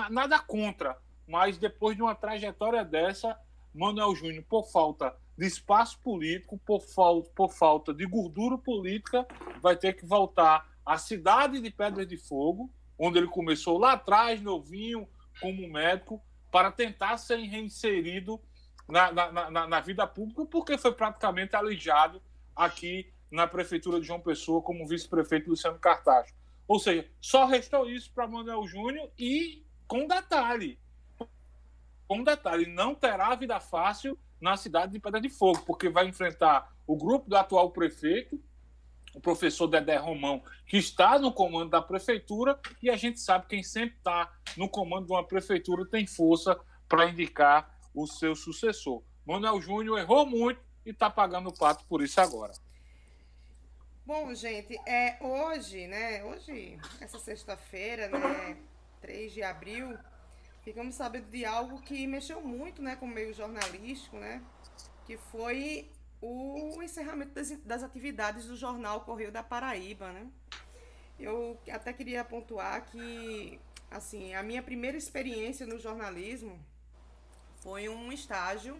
[0.09, 0.97] nada contra,
[1.27, 3.37] mas depois de uma trajetória dessa,
[3.75, 9.25] Manuel Júnior, por falta de espaço político, por, falta, por falta de gordura política,
[9.63, 12.69] vai ter que voltar à cidade de Pedra de Fogo,
[12.99, 15.09] onde ele começou lá atrás, novinho,
[15.41, 16.21] como médico,
[16.51, 18.41] para tentar ser reinserido
[18.89, 22.21] na, na, na, na vida pública, porque foi praticamente alijado
[22.57, 26.35] aqui na Prefeitura de João Pessoa como vice-prefeito Luciano Cartacho.
[26.67, 30.81] Ou seja, só restou isso para Manuel Júnior e com detalhe,
[32.09, 36.73] com detalhe, não terá vida fácil na cidade de Pedra de Fogo, porque vai enfrentar
[36.87, 38.41] o grupo do atual prefeito,
[39.15, 43.57] o professor Dedé Romão, que está no comando da prefeitura, e a gente sabe que
[43.57, 46.59] quem sempre está no comando de uma prefeitura tem força
[46.89, 49.03] para indicar o seu sucessor.
[49.27, 52.53] Manuel Júnior errou muito e está pagando o pato por isso agora.
[54.07, 56.25] Bom, gente, é hoje, né?
[56.25, 58.57] Hoje, essa sexta-feira, né?
[59.03, 59.99] 3 de abril,
[60.69, 64.43] ficamos sabendo de algo que mexeu muito né, com o meio jornalístico, né?
[65.07, 65.91] Que foi
[66.21, 70.29] o encerramento das, das atividades do jornal Correio da Paraíba, né?
[71.19, 73.59] Eu até queria pontuar que,
[73.91, 76.59] assim, a minha primeira experiência no jornalismo
[77.63, 78.79] foi um estágio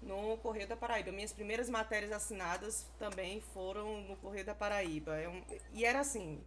[0.00, 1.10] no Correio da Paraíba.
[1.10, 5.16] Minhas primeiras matérias assinadas também foram no Correio da Paraíba.
[5.16, 6.40] É um, e era assim,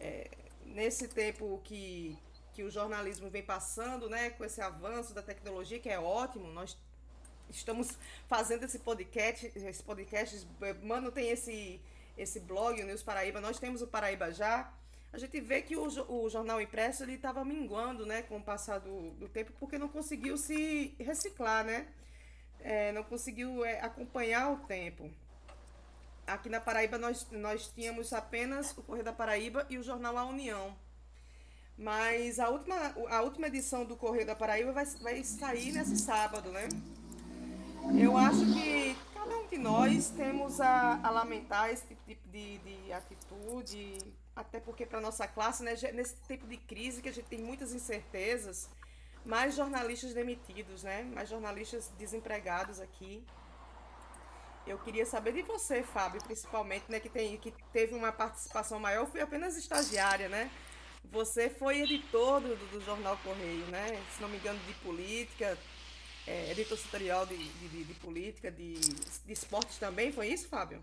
[0.00, 0.30] é,
[0.64, 2.16] nesse tempo que,
[2.58, 6.76] que o jornalismo vem passando, né, com esse avanço da tecnologia, que é ótimo, nós
[7.48, 7.96] estamos
[8.26, 10.44] fazendo esse podcast, esse podcast,
[10.82, 11.80] mano, tem esse,
[12.16, 14.74] esse blog, o News Paraíba, nós temos o Paraíba Já,
[15.12, 18.80] a gente vê que o, o jornal impresso ele estava minguando, né, com o passar
[18.80, 21.86] do, do tempo, porque não conseguiu se reciclar, né,
[22.58, 25.08] é, não conseguiu é, acompanhar o tempo.
[26.26, 30.24] Aqui na Paraíba nós, nós tínhamos apenas o Correio da Paraíba e o jornal A
[30.24, 30.76] União.
[31.78, 32.74] Mas a última,
[33.08, 36.68] a última edição do Correio da Paraíba vai, vai sair nesse sábado, né?
[37.96, 42.92] Eu acho que cada um de nós temos a, a lamentar esse tipo de, de
[42.92, 43.96] atitude,
[44.34, 47.72] até porque para nossa classe, né, nesse tempo de crise que a gente tem muitas
[47.72, 48.68] incertezas,
[49.24, 51.04] mais jornalistas demitidos, né?
[51.14, 53.24] Mais jornalistas desempregados aqui.
[54.66, 59.06] Eu queria saber de você, Fábio, principalmente, né, que tem que teve uma participação maior,
[59.06, 60.50] fui apenas estagiária, né?
[61.04, 64.00] Você foi editor do, do jornal Correio, né?
[64.14, 65.56] Se não me engano, de política,
[66.26, 70.80] é, editor setorial de, de, de política, de, de esportes também, foi isso, Fábio?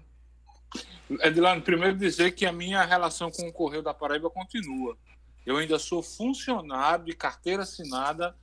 [1.21, 4.97] Edilano, primeiro dizer que a minha relação com o Correio da Paraíba continua.
[5.45, 8.35] Eu ainda sou funcionário de carteira assinada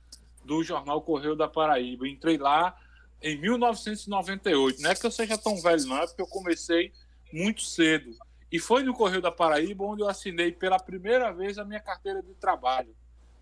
[0.43, 2.07] do jornal Correio da Paraíba.
[2.07, 2.77] Entrei lá
[3.21, 4.81] em 1998.
[4.81, 6.93] Não é que eu seja tão velho, não, é porque eu comecei
[7.31, 8.15] muito cedo.
[8.53, 12.21] E foi no Correio da Paraíba onde eu assinei pela primeira vez a minha carteira
[12.21, 12.95] de trabalho.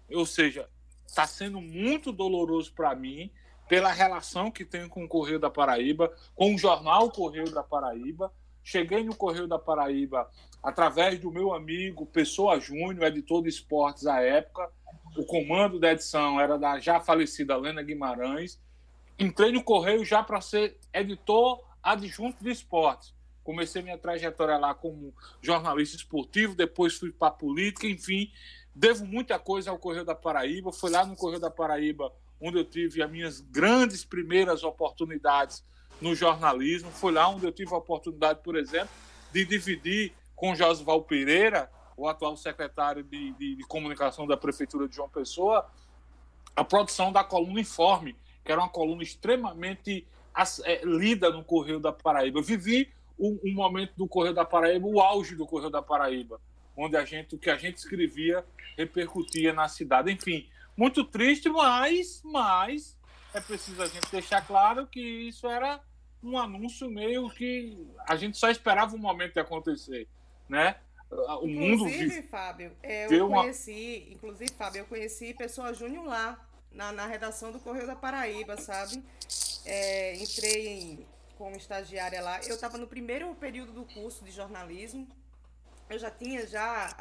[0.10, 0.70] Ou seja,
[1.06, 3.30] está sendo muito doloroso para mim
[3.68, 8.32] pela relação que tenho com o Correio da Paraíba, com o jornal Correio da Paraíba.
[8.64, 10.32] Cheguei no Correio da Paraíba
[10.64, 14.72] através do meu amigo Pessoa Júnior, editor de esportes à época.
[15.18, 18.62] O comando da edição era da já falecida Lena Guimarães.
[19.20, 23.14] Entrei no Correio já para ser editor adjunto de esportes.
[23.44, 28.32] Comecei minha trajetória lá como jornalista esportivo, depois fui para política, enfim.
[28.74, 30.72] Devo muita coisa ao Correio da Paraíba.
[30.72, 32.12] Foi lá no Correio da Paraíba
[32.42, 35.64] onde eu tive as minhas grandes primeiras oportunidades
[36.02, 36.90] no jornalismo.
[36.90, 38.90] Foi lá onde eu tive a oportunidade, por exemplo,
[39.32, 44.96] de dividir com Josval Pereira, o atual secretário de, de, de, comunicação da Prefeitura de
[44.96, 45.70] João Pessoa,
[46.56, 50.08] a produção da coluna Informe, que era uma coluna extremamente
[50.64, 52.40] é, lida no Correio da Paraíba.
[52.40, 56.40] Eu vivi um, um, momento do Correio da Paraíba, o auge do Correio da Paraíba.
[56.76, 58.46] onde a gente, o que a gente escrevia
[58.78, 60.12] repercutia na cidade.
[60.12, 62.98] Enfim, muito triste, mas, mas
[63.34, 65.80] é preciso a gente deixar claro que isso era
[66.24, 70.08] um anúncio meio que a gente só esperava o momento de acontecer,
[70.48, 70.76] né?
[71.10, 74.14] O mundo inclusive, Fábio, eu conheci, uma...
[74.14, 76.40] inclusive, Fábio, eu conheci pessoa Júnior lá
[76.72, 79.04] na, na redação do Correio da Paraíba, sabe?
[79.66, 81.06] É, entrei
[81.42, 82.40] como estagiária lá.
[82.44, 85.08] Eu estava no primeiro período do curso de jornalismo.
[85.90, 86.96] Eu já tinha já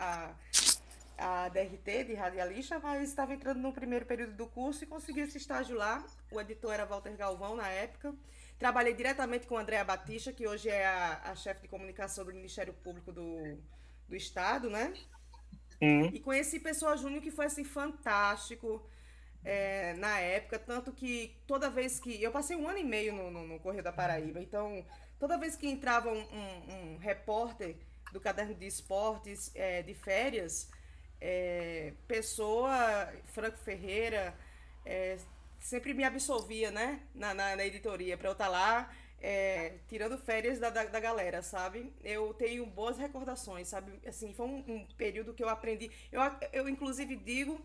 [1.19, 5.21] a, a DRT de radialista, mas estava entrando no primeiro período do curso e consegui
[5.21, 6.03] esse estágio lá.
[6.33, 8.15] O editor era Walter Galvão na época.
[8.59, 12.33] Trabalhei diretamente com a Andréa Batista, que hoje é a, a chefe de comunicação do
[12.33, 13.59] Ministério Público do,
[14.09, 14.95] do Estado, né?
[15.83, 16.07] Uhum.
[16.07, 18.83] E conheci Pessoa Júnior, que foi assim fantástico
[19.45, 20.59] é, na época.
[20.59, 22.23] Tanto que toda vez que.
[22.23, 24.85] Eu passei um ano e meio no, no, no Correio da Paraíba, então
[25.19, 27.77] toda vez que entrava um, um, um repórter
[28.13, 30.69] do caderno de esportes é, de férias,
[31.21, 34.35] é, Pessoa, Franco Ferreira,
[34.85, 35.19] é,
[35.61, 40.17] sempre me absolvia, né, na, na, na editoria, para eu estar tá lá é, tirando
[40.17, 41.93] férias da, da, da, galera, sabe?
[42.03, 43.93] Eu tenho boas recordações, sabe?
[44.07, 45.91] Assim, foi um, um, período que eu aprendi.
[46.11, 46.23] Eu,
[46.53, 47.61] eu, inclusive, digo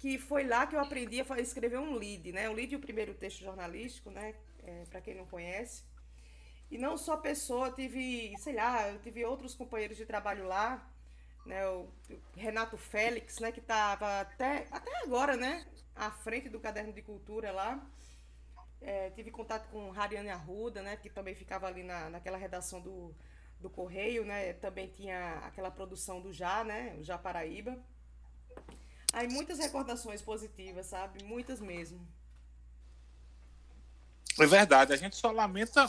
[0.00, 2.48] que foi lá que eu aprendi a escrever um lead, né?
[2.48, 4.34] O lead é o primeiro texto jornalístico, né?
[4.62, 5.84] É, para quem não conhece.
[6.70, 10.90] E não só pessoa, tive, sei lá, eu tive outros companheiros de trabalho lá,
[11.44, 11.66] né?
[11.68, 11.92] O,
[12.34, 13.52] Renato Félix, né?
[13.52, 15.66] Que estava até, até agora, né?
[15.94, 17.86] À frente do caderno de cultura lá.
[18.80, 23.14] É, tive contato com Hariane Arruda, né, que também ficava ali na, naquela redação do,
[23.60, 24.54] do Correio, né?
[24.54, 26.96] Também tinha aquela produção do Já, né?
[26.98, 27.78] O Já Paraíba.
[29.12, 31.24] Aí muitas recordações positivas, sabe?
[31.24, 32.00] Muitas mesmo.
[34.38, 34.92] É verdade.
[34.92, 35.86] A gente só lamenta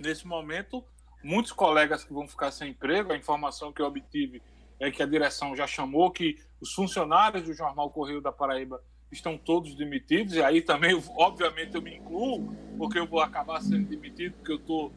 [0.00, 0.84] nesse momento
[1.22, 3.12] muitos colegas que vão ficar sem emprego.
[3.12, 4.42] A informação que eu obtive
[4.80, 9.38] é que a direção já chamou que os funcionários do jornal Correio da Paraíba estão
[9.38, 14.34] todos demitidos, e aí também, obviamente, eu me incluo, porque eu vou acabar sendo demitido,
[14.34, 14.92] porque eu estou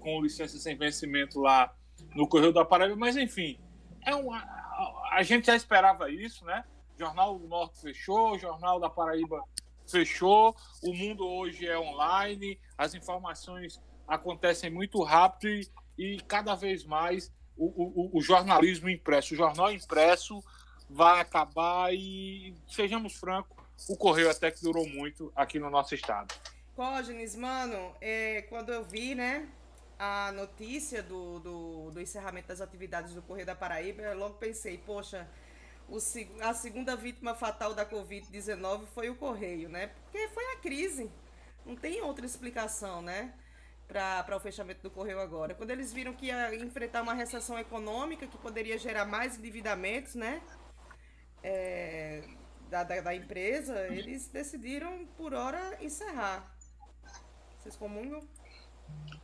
[0.00, 1.74] com licença sem vencimento lá
[2.14, 3.58] no Correio da Paraíba, mas enfim,
[4.04, 4.28] é um,
[5.16, 6.64] a, gente já esperava isso, né?
[6.98, 9.42] Jornal do Norte fechou, Jornal da Paraíba
[9.86, 16.84] fechou, o mundo hoje é online, as informações acontecem muito rápido e, e cada vez
[16.84, 20.42] mais o, o, o jornalismo impresso, o jornal impresso
[20.88, 23.56] vai acabar e, sejamos francos,
[23.88, 26.34] o Correio até que durou muito aqui no nosso estado.
[26.74, 29.48] Cógenes, mano, é, quando eu vi, né,
[29.98, 34.78] a notícia do, do, do, encerramento das atividades do Correio da Paraíba, eu logo pensei,
[34.78, 35.28] poxa,
[35.88, 35.98] o,
[36.42, 39.88] a segunda vítima fatal da Covid-19 foi o Correio, né?
[39.88, 41.10] Porque foi a crise.
[41.64, 43.32] Não tem outra explicação, né?
[43.88, 45.54] Para o fechamento do Correio agora.
[45.54, 50.42] Quando eles viram que ia enfrentar uma recessão econômica que poderia gerar mais endividamentos, né?
[51.46, 52.22] é,
[52.68, 56.56] da, da, da, empresa, eles decidiram por hora encerrar.
[57.58, 58.20] Vocês comungam?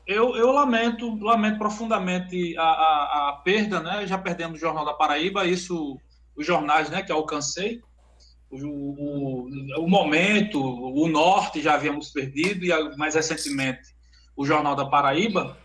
[0.06, 4.06] Eu, eu lamento, lamento profundamente a, a, a, perda, né?
[4.06, 5.98] Já perdemos o Jornal da Paraíba, isso,
[6.36, 7.80] os jornais né, que alcancei.
[8.50, 13.92] O, o, o momento, o Norte já havíamos perdido, e mais recentemente
[14.36, 15.56] o Jornal da Paraíba.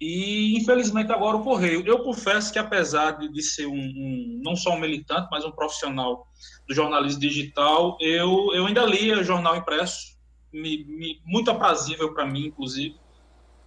[0.00, 1.86] E, infelizmente, agora o Correio.
[1.86, 5.52] Eu confesso que, apesar de, de ser um, um, não só um militante, mas um
[5.52, 6.26] profissional
[6.68, 10.18] do jornalismo digital, eu, eu ainda lia jornal impresso,
[10.52, 12.96] me, me, muito aprazível para mim, inclusive.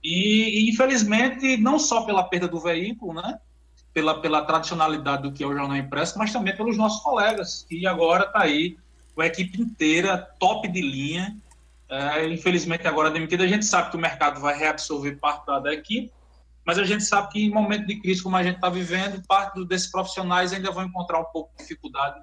[0.04, 3.39] E, e, infelizmente, não só pela perda do veículo, né?
[3.93, 7.66] Pela, pela tradicionalidade do que é o jornal impresso, mas também pelos nossos colegas.
[7.70, 8.78] E agora está aí
[9.18, 11.36] a equipe inteira, top de linha.
[11.89, 13.43] É, infelizmente, agora demitida.
[13.43, 16.12] A gente sabe que o mercado vai reabsorver parte da equipe,
[16.66, 19.64] mas a gente sabe que em momento de crise como a gente está vivendo, parte
[19.66, 22.20] desses profissionais ainda vão encontrar um pouco de dificuldade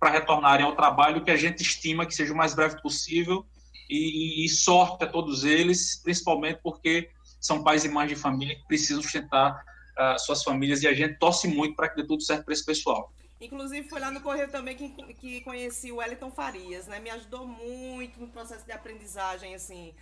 [0.00, 3.46] para retornarem ao trabalho, que a gente estima que seja o mais breve possível,
[3.88, 7.10] e, e sorte a todos eles, principalmente porque
[7.40, 9.64] são pais e mães de família que precisam sustentar
[9.98, 12.64] uh, suas famílias, e a gente torce muito para que dê tudo certo para esse
[12.64, 13.12] pessoal.
[13.40, 16.98] Inclusive, foi lá no Correio também que, que conheci o Wellington Farias, né?
[16.98, 19.92] Me ajudou muito no processo de aprendizagem, assim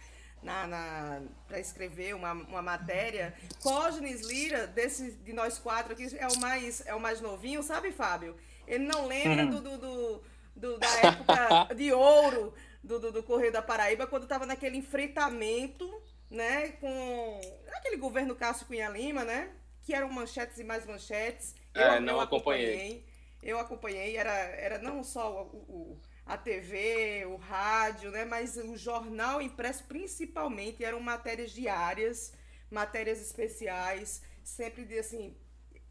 [0.42, 3.34] na, na para escrever uma, uma matéria.
[3.62, 7.92] Cógenes Lira, desse, de nós quatro aqui, é o mais, é o mais novinho, sabe,
[7.92, 8.36] Fábio?
[8.66, 10.22] Ele não lembra do, do, do,
[10.56, 12.52] do da época de ouro
[12.82, 15.88] do, do, do Correio da Paraíba, quando estava naquele enfrentamento
[16.32, 17.40] né, com
[17.76, 19.50] aquele governo Cássio Cunha Lima, né?
[19.82, 21.54] Que eram manchetes e mais manchetes.
[21.74, 22.74] Eu, é, não eu acompanhei.
[22.74, 23.06] acompanhei.
[23.42, 28.24] Eu acompanhei, era, era não só o, o a TV, o rádio, né?
[28.24, 32.32] Mas o jornal impresso principalmente eram matérias diárias,
[32.70, 35.36] matérias especiais, sempre de assim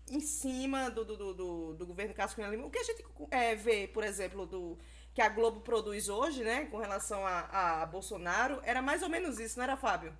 [0.09, 2.65] em cima do, do, do, do governo Cássio Cunha Lima.
[2.65, 4.77] O que a gente é, vê, por exemplo, do
[5.13, 9.39] que a Globo produz hoje, né, com relação a, a Bolsonaro, era mais ou menos
[9.39, 10.13] isso, não era, Fábio?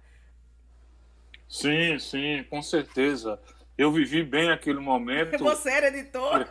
[1.47, 3.39] Sim, sim, com certeza.
[3.77, 5.37] Eu vivi bem aquele momento.
[5.43, 6.47] Você era editor?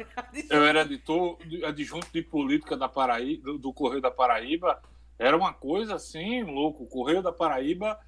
[0.49, 4.83] Eu era editor adjunto de política da Paraíba, do, do Correio da Paraíba.
[5.19, 6.85] Era uma coisa assim, louco.
[6.85, 7.99] O Correio da Paraíba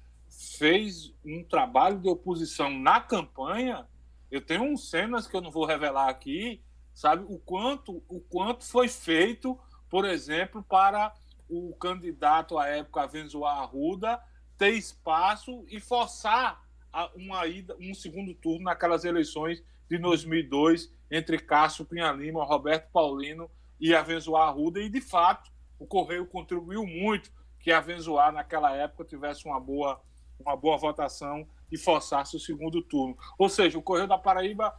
[0.57, 3.87] fez um trabalho de oposição na campanha.
[4.29, 6.61] Eu tenho uns cenas que eu não vou revelar aqui,
[6.93, 7.23] sabe?
[7.27, 9.59] O quanto, o quanto foi feito,
[9.93, 11.13] por exemplo, para
[11.47, 14.19] o candidato à época, Avenzoar Arruda,
[14.57, 16.65] ter espaço e forçar
[17.13, 23.51] uma ida, um segundo turno naquelas eleições de 2002 entre Cássio Pinha Lima, Roberto Paulino
[23.79, 24.81] e Avenzoar Arruda.
[24.81, 30.01] E, de fato, o Correio contribuiu muito que Avenzoar, naquela época, tivesse uma boa
[30.39, 33.15] uma boa votação e forçasse o segundo turno.
[33.37, 34.75] Ou seja, o Correio da Paraíba,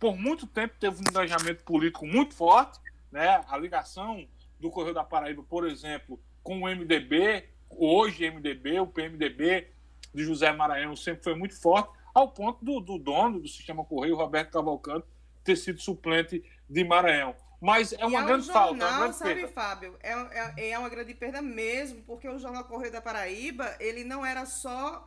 [0.00, 2.80] por muito tempo, teve um engajamento político muito forte,
[3.12, 3.44] né?
[3.46, 4.26] A ligação
[4.58, 9.68] do Correio da Paraíba, por exemplo, com o MDB, hoje MDB, o PMDB
[10.14, 14.16] de José Maranhão sempre foi muito forte, ao ponto do, do dono do sistema Correio,
[14.16, 15.06] Roberto Cavalcante,
[15.44, 17.34] ter sido suplente de Maranhão.
[17.60, 18.86] Mas é uma grande é um jornal, falta.
[18.86, 19.48] Uma grande sabe, perda.
[19.48, 19.96] Fábio?
[20.02, 24.24] É, é, é uma grande perda mesmo, porque o Jornal Correio da Paraíba, ele não
[24.24, 25.04] era só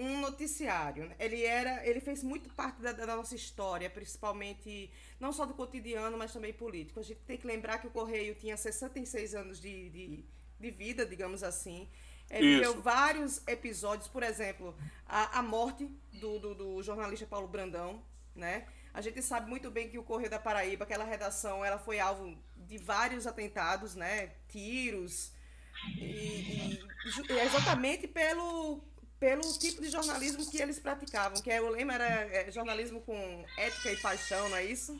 [0.00, 1.06] um noticiário.
[1.06, 1.14] né?
[1.18, 4.90] Ele era, ele fez muito parte da, da, nossa história, principalmente
[5.20, 6.98] não só do cotidiano, mas também político.
[6.98, 10.24] A gente tem que lembrar que o Correio tinha 66 anos de, de,
[10.58, 11.86] de vida, digamos assim.
[12.30, 14.74] É, viveu vários episódios, por exemplo,
[15.06, 18.02] a, a morte do, do, do jornalista Paulo Brandão,
[18.34, 18.66] né?
[18.94, 22.36] A gente sabe muito bem que o Correio da Paraíba, aquela redação, ela foi alvo
[22.56, 24.32] de vários atentados, né?
[24.48, 25.32] Tiros.
[25.96, 26.80] E,
[27.28, 28.82] e exatamente pelo,
[29.20, 33.44] pelo tipo de jornalismo que eles praticavam, que é, o lema era é, jornalismo com
[33.58, 34.96] ética e paixão, não é isso?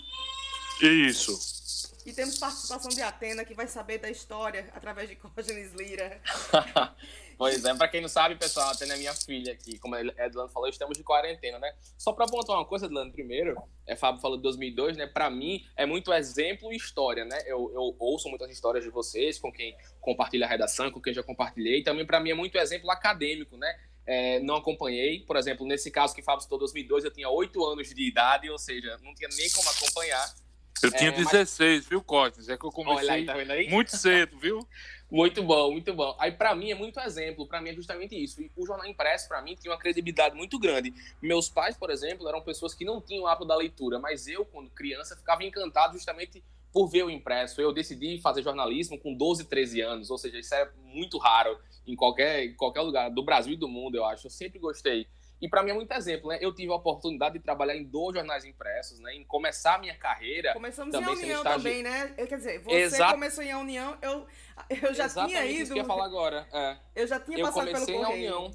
[0.82, 1.90] Isso.
[2.04, 6.20] E temos participação de Atena, que vai saber da história através de Cógenes Lira.
[7.40, 9.78] Pois é, pra quem não sabe, pessoal, a Tânia é minha filha aqui.
[9.78, 11.74] Como a Edlano falou, estamos de quarentena, né?
[11.96, 13.56] Só pra apontar uma coisa, Edlano, primeiro,
[13.86, 15.06] é, Fábio falou de 2002, né?
[15.06, 17.38] Pra mim, é muito exemplo e história, né?
[17.46, 21.22] Eu, eu ouço muitas histórias de vocês, com quem compartilha a redação, com quem já
[21.22, 21.82] compartilhei.
[21.82, 23.74] Também, pra mim, é muito exemplo acadêmico, né?
[24.12, 27.94] É, não acompanhei, por exemplo, nesse caso que Fábio citou 2002, eu tinha 8 anos
[27.94, 30.34] de idade, ou seja, não tinha nem como acompanhar.
[30.82, 32.48] Eu tinha É, mas- 16, viu, Cosmes?
[32.48, 33.34] É que eu comecei aí, tá
[33.70, 34.66] muito cedo, viu?
[35.12, 36.16] Muito bom, muito bom.
[36.20, 37.44] Aí, pra mim, é muito exemplo.
[37.44, 38.40] Pra mim, é justamente isso.
[38.40, 40.94] E o jornal impresso, pra mim, tinha uma credibilidade muito grande.
[41.20, 44.44] Meus pais, por exemplo, eram pessoas que não tinham o hábito da leitura, mas eu,
[44.44, 47.60] quando criança, ficava encantado justamente por ver o impresso.
[47.60, 51.96] Eu decidi fazer jornalismo com 12, 13 anos, ou seja, isso é muito raro em
[51.96, 54.26] qualquer, em qualquer lugar do Brasil e do mundo, eu acho.
[54.26, 55.06] Eu sempre gostei.
[55.42, 56.38] E pra mim é muito exemplo, né?
[56.40, 59.14] Eu tive a oportunidade de trabalhar em dois jornais impressos, né?
[59.14, 60.52] Em começar a minha carreira.
[60.52, 62.14] Começamos Também em União estagi- também, né?
[62.18, 63.14] Eu, quer dizer, você Exato.
[63.14, 64.26] começou em A União, eu,
[64.68, 65.66] eu já Exatamente tinha isso ido.
[65.68, 66.46] que eu ia falar agora.
[66.52, 66.76] É.
[66.94, 68.36] Eu já tinha eu passado pelo comecei a Correio.
[68.36, 68.50] União.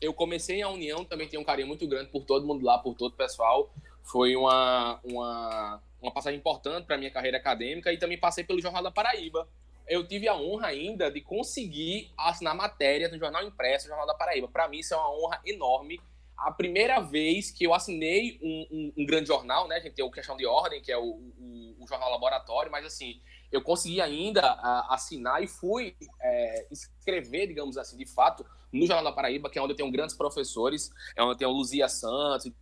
[0.00, 2.94] Eu comecei a União, também tenho um carinho muito grande por todo mundo lá, por
[2.94, 3.70] todo o pessoal.
[4.04, 8.82] Foi uma, uma, uma passagem importante para minha carreira acadêmica e também passei pelo Jornal
[8.82, 9.46] da Paraíba.
[9.88, 14.48] Eu tive a honra ainda de conseguir assinar matéria no Jornal Impresso, Jornal da Paraíba.
[14.48, 16.00] Para mim, isso é uma honra enorme.
[16.36, 19.76] A primeira vez que eu assinei um, um- um grande jornal, né?
[19.76, 22.84] A gente tem o Questão de Ordem, que é o, o- o Jornal Laboratório, mas
[22.86, 23.20] assim,
[23.50, 24.42] eu consegui ainda
[24.88, 29.62] assinar e fui é, escrever, digamos assim, de fato, no Jornal da Paraíba, que é
[29.62, 32.52] onde eu tenho grandes professores, é onde eu tenho Luzia Santos,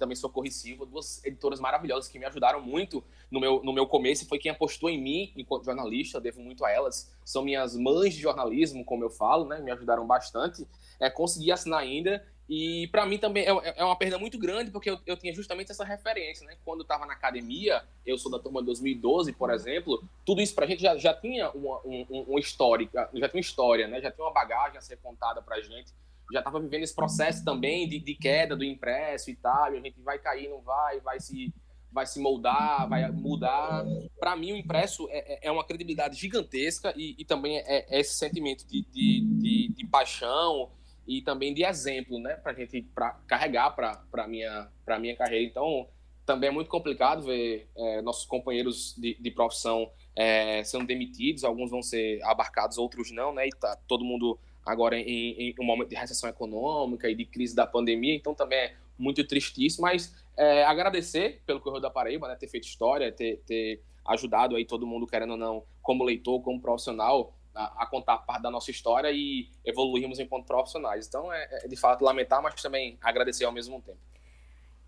[0.00, 4.26] também Socorro Silva, duas editoras maravilhosas que me ajudaram muito no meu, no meu começo,
[4.26, 7.14] foi quem apostou em mim enquanto jornalista, devo muito a elas.
[7.24, 9.60] São minhas mães de jornalismo, como eu falo, né?
[9.60, 10.66] Me ajudaram bastante.
[10.98, 14.90] É, consegui assinar ainda, e para mim também é, é uma perda muito grande, porque
[14.90, 16.56] eu, eu tinha justamente essa referência, né?
[16.64, 20.52] Quando eu estava na academia, eu sou da turma de 2012, por exemplo, tudo isso
[20.52, 24.00] pra gente já, já tinha uma, um, um, uma história, já tinha uma história, né?
[24.00, 25.92] Já tinha uma bagagem a ser contada pra gente.
[26.32, 29.80] Já estava vivendo esse processo também de, de queda do impresso e tal, e a
[29.80, 31.52] gente vai cair, não vai, vai se
[31.92, 33.84] vai se moldar, vai mudar.
[34.18, 38.00] Para mim, o impresso é, é- é uma credibilidade gigantesca e, e também é, é
[38.00, 40.70] esse sentimento de, de, de, de paixão
[41.06, 44.70] e também de exemplo, né, para gente pra carregar para a minha,
[45.00, 45.44] minha carreira.
[45.44, 45.88] Então,
[46.24, 51.70] também é muito complicado ver é, nossos companheiros de, de profissão é, sendo demitidos, alguns
[51.72, 54.38] vão ser abarcados, outros não, né, e tá todo mundo
[54.70, 58.58] agora em, em um momento de recessão econômica e de crise da pandemia, então também
[58.58, 63.10] é muito triste isso, mas é, agradecer pelo Correio da Paraíba, né, ter feito história,
[63.10, 67.86] ter, ter ajudado aí todo mundo, querendo ou não, como leitor, como profissional, a, a
[67.86, 71.06] contar parte da nossa história e evoluirmos enquanto profissionais.
[71.06, 73.98] Então, é, é de fato lamentar, mas também agradecer ao mesmo tempo.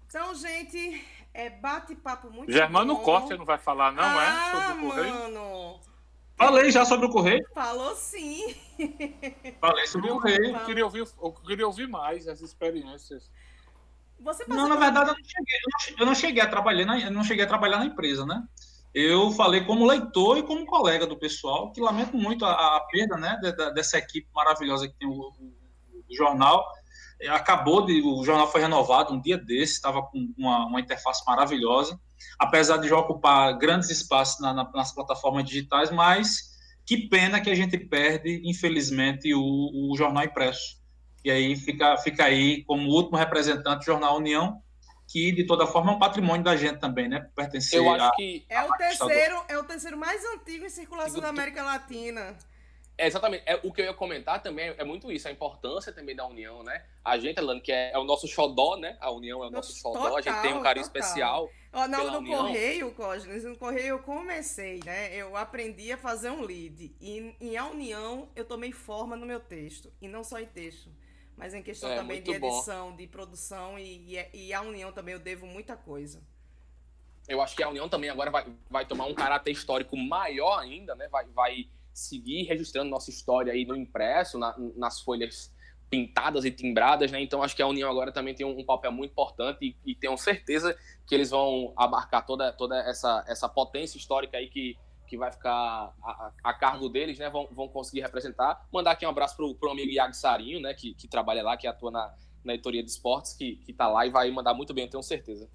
[0.06, 1.02] Então, gente,
[1.34, 3.02] É bate-papo muito Germano bom.
[3.02, 4.50] Costa não vai falar, não ah, é?
[4.50, 5.14] Sobre o Correio?
[5.14, 5.80] mano.
[6.36, 7.44] Falei já sobre o Correio?
[7.54, 8.54] Falou sim.
[9.60, 10.56] Falei sobre o Correio.
[10.56, 13.30] Eu queria, ouvir, eu queria ouvir mais as experiências.
[14.18, 16.84] Você Não, na verdade, eu não cheguei, eu não che- eu não cheguei a trabalhar
[16.86, 18.42] na, eu não cheguei a trabalhar na empresa, né?
[18.94, 23.16] Eu falei como leitor e como colega do pessoal, que lamento muito a, a perda,
[23.16, 23.38] né,
[23.74, 25.54] dessa equipe maravilhosa que tem o, o-
[26.08, 26.64] o jornal.
[27.30, 31.98] Acabou de, o jornal foi renovado um dia desse, estava com uma, uma interface maravilhosa,
[32.38, 36.52] apesar de já ocupar grandes espaços na- na- nas plataformas digitais, mas
[36.84, 39.40] que pena que a gente perde, infelizmente, o,
[39.92, 40.80] o jornal impresso.
[41.24, 44.60] E aí fica, fica aí como último representante do Jornal União,
[45.06, 47.28] que de toda forma é um patrimônio da gente também, né?
[47.36, 47.96] Pertencer Eu a...
[47.96, 48.44] acho que.
[48.48, 52.36] É o terceiro, é o terceiro mais antigo em circulação Digo, da América Latina.
[52.98, 53.42] É, exatamente.
[53.46, 56.62] É, o que eu ia comentar também é muito isso, a importância também da União,
[56.62, 56.84] né?
[57.04, 58.96] A gente, Elane, que é, é o nosso xodó, né?
[59.00, 61.00] A União é o nosso Nossa, xodó, a gente tem um total, carinho total.
[61.00, 61.56] especial.
[61.72, 62.46] Ó, no, Pela no União.
[62.46, 65.14] Correio, Cosnes, no Correio eu comecei, né?
[65.16, 66.94] Eu aprendi a fazer um lead.
[67.00, 69.90] E em A União eu tomei forma no meu texto.
[70.00, 70.90] E não só em texto,
[71.36, 72.48] mas em questão É, também de muito bom.
[72.48, 73.78] edição, de produção.
[73.78, 76.22] E, e, e a União também eu devo muita coisa.
[77.28, 80.94] Eu acho que a União também agora vai, vai tomar um caráter histórico maior ainda,
[80.94, 81.08] né?
[81.08, 85.52] Vai, vai seguir registrando nossa história aí no impresso, na- nas folhas
[85.90, 87.20] pintadas e timbradas, né?
[87.20, 89.94] Então acho que a União agora também tem um, um papel muito importante e, e
[89.94, 90.74] tenho certeza
[91.06, 95.52] que eles vão abarcar toda, toda essa, essa potência histórica aí que, que vai ficar
[96.02, 97.28] a, a- cargo deles, né?
[97.28, 98.66] Vão, vão conseguir representar.
[98.72, 100.72] Mandar aqui um abraço pro, pro amigo Iago Sarinho, né?
[100.72, 104.06] Que, que trabalha lá, que atua na, na editoria de esportes, que, que tá lá
[104.06, 105.46] e vai mandar muito bem, tenho certeza.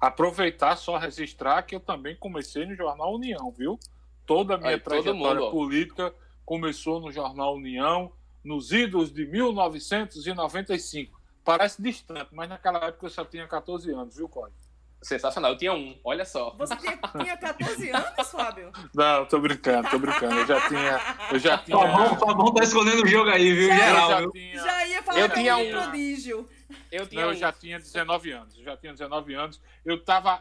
[0.00, 3.78] Aproveitar só registrar que eu também comecei no Jornal União, viu?
[4.26, 6.14] Toda a minha Aí, trajetória mundo, política
[6.44, 8.12] começou no Jornal União,
[8.44, 11.20] nos idos de 1995.
[11.44, 14.56] Parece distante, mas naquela época eu só tinha 14 anos, viu, Código?
[15.02, 16.54] Sensacional, eu tinha um, olha só.
[16.56, 18.70] Você tinha, tinha 14 anos, Fábio?
[18.94, 20.36] Não, tô brincando, tô brincando.
[20.36, 21.00] Eu já tinha.
[21.32, 21.76] Eu já tinha.
[21.76, 23.68] Fabão, Fabão tá escolhendo o jogo aí, viu?
[23.68, 24.62] eu Geral, já tinha.
[24.62, 26.48] Já ia falar Eu tinha um prodígio.
[26.92, 27.38] Eu tinha Não, eu um.
[27.38, 28.56] já tinha 19 anos.
[28.56, 29.60] Eu já tinha 19 anos.
[29.84, 30.40] Eu estava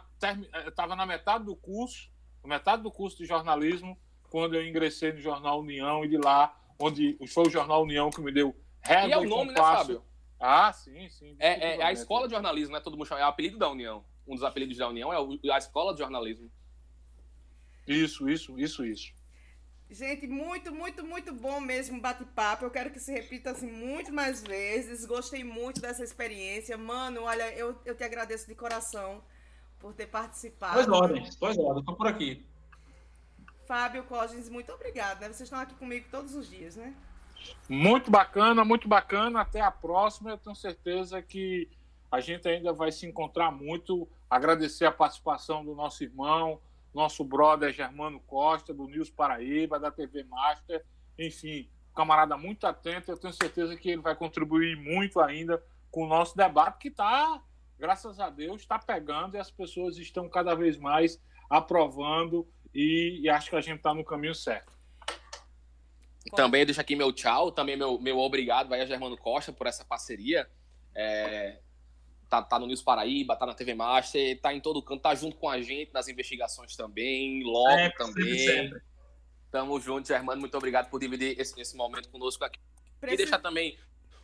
[0.63, 2.07] eu tava na metade do curso,
[2.47, 3.97] metade do curso de jornalismo,
[4.29, 8.21] quando eu ingressei no Jornal União e de lá, onde foi o Jornal União que
[8.21, 9.77] me deu régua E é o nome, né, compasso.
[9.85, 10.03] Fábio?
[10.39, 11.35] Ah, sim, sim.
[11.37, 12.79] É, é- é a escola de jornalismo, né?
[12.79, 13.21] Todo mundo chama.
[13.21, 14.03] É o apelido da União.
[14.27, 16.49] Um dos apelidos da União é a escola de jornalismo.
[17.87, 19.13] Isso, isso, isso, isso.
[19.89, 22.63] Gente, muito, muito, muito bom mesmo o bate-papo.
[22.63, 25.05] Eu quero que se repita assim muito mais vezes.
[25.05, 26.77] Gostei muito dessa experiência.
[26.77, 29.21] Mano, olha, eu, eu te agradeço de coração
[29.81, 30.73] por ter participado.
[30.75, 32.45] Pois ordens, pois ordens, tô por aqui.
[33.67, 35.21] Fábio Cosgens, muito obrigada.
[35.21, 35.27] né?
[35.27, 36.93] Vocês estão aqui comigo todos os dias, né?
[37.67, 39.41] Muito bacana, muito bacana.
[39.41, 40.29] Até a próxima.
[40.29, 41.69] Eu tenho certeza que
[42.11, 44.07] a gente ainda vai se encontrar muito.
[44.29, 46.59] Agradecer a participação do nosso irmão,
[46.93, 50.83] nosso brother Germano Costa, do News Paraíba, da TV Master.
[51.17, 53.11] Enfim, camarada muito atento.
[53.11, 57.41] Eu tenho certeza que ele vai contribuir muito ainda com o nosso debate, que está,
[57.81, 61.19] graças a Deus, está pegando e as pessoas estão cada vez mais
[61.49, 62.47] aprovando.
[62.73, 64.71] E, e acho que a gente está no caminho certo.
[66.35, 69.83] Também deixo aqui meu tchau, também meu, meu obrigado vai a Germano Costa por essa
[69.83, 70.47] parceria.
[70.95, 71.59] É,
[72.29, 75.35] tá, tá no News Paraíba, tá na TV Master, tá em todo canto, tá junto
[75.37, 78.37] com a gente nas investigações também, logo Sempre, também.
[78.37, 78.81] sempre.
[79.49, 80.39] Tamo junto, Germano.
[80.39, 82.59] Muito obrigado por dividir esse, esse momento conosco aqui.
[82.59, 83.77] E Preci- deixar também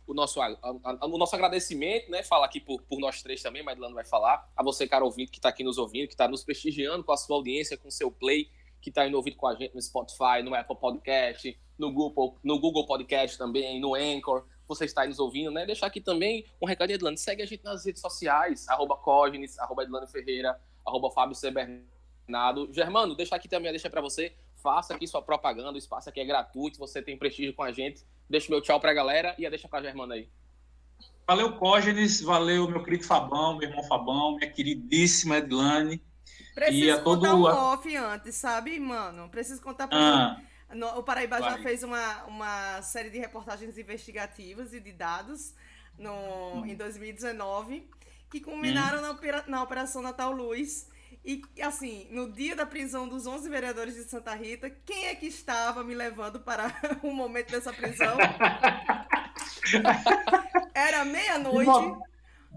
[0.08, 2.22] o nosso, a- a- o nosso agradecimento, né?
[2.22, 4.50] Falar aqui por, por nós três também, mas Adilano vai falar.
[4.56, 7.16] A você, cara ouvinte, que está aqui nos ouvindo, que está nos prestigiando com a
[7.16, 10.42] sua audiência, com o seu play, que está indo ouvindo com a gente no Spotify,
[10.42, 14.46] no Apple Podcast, no Google, no Google Podcast também, no Anchor.
[14.66, 15.66] Você está aí nos ouvindo, né?
[15.66, 17.16] Deixar aqui também um recado, Edilano.
[17.18, 21.50] Segue a gente nas redes sociais, arroba Cognis, arroba Edilano Ferreira, arroba Fábio C.
[21.50, 22.72] Bernardo.
[22.72, 24.32] Germano, deixar aqui também, deixa para você.
[24.56, 28.04] Faça aqui sua propaganda, o espaço aqui é gratuito, você tem prestígio com a gente.
[28.28, 30.28] Deixa meu tchau pra galera e a deixa pra Germano aí.
[31.26, 36.02] Valeu, Cógenes, valeu, meu querido Fabão, meu irmão Fabão, minha queridíssima Edlane.
[36.54, 39.28] Preciso E a todo- contar um off antes, sabe, mano?
[39.28, 41.62] Preciso contar pra Ah, No- o Paraíba já Vai.
[41.62, 45.54] fez uma, uma série de reportagens investigativas e de dados
[45.98, 47.88] no, em 2019
[48.30, 50.86] que culminaram na, opera- na Operação Natal Luz.
[51.28, 55.26] E, assim, no dia da prisão dos 11 vereadores de Santa Rita, quem é que
[55.26, 56.72] estava me levando para
[57.02, 58.16] o momento dessa prisão?
[60.74, 61.66] Era de, meia-noite.
[61.70, 62.02] mo-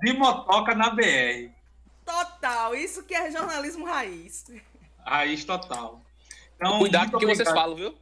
[0.01, 1.51] de motoca na BR.
[2.05, 2.73] Total.
[2.73, 4.45] Isso que é jornalismo raiz.
[5.05, 6.01] Raiz total.
[6.55, 7.93] Então, Cuidado com o que vocês falam, viu?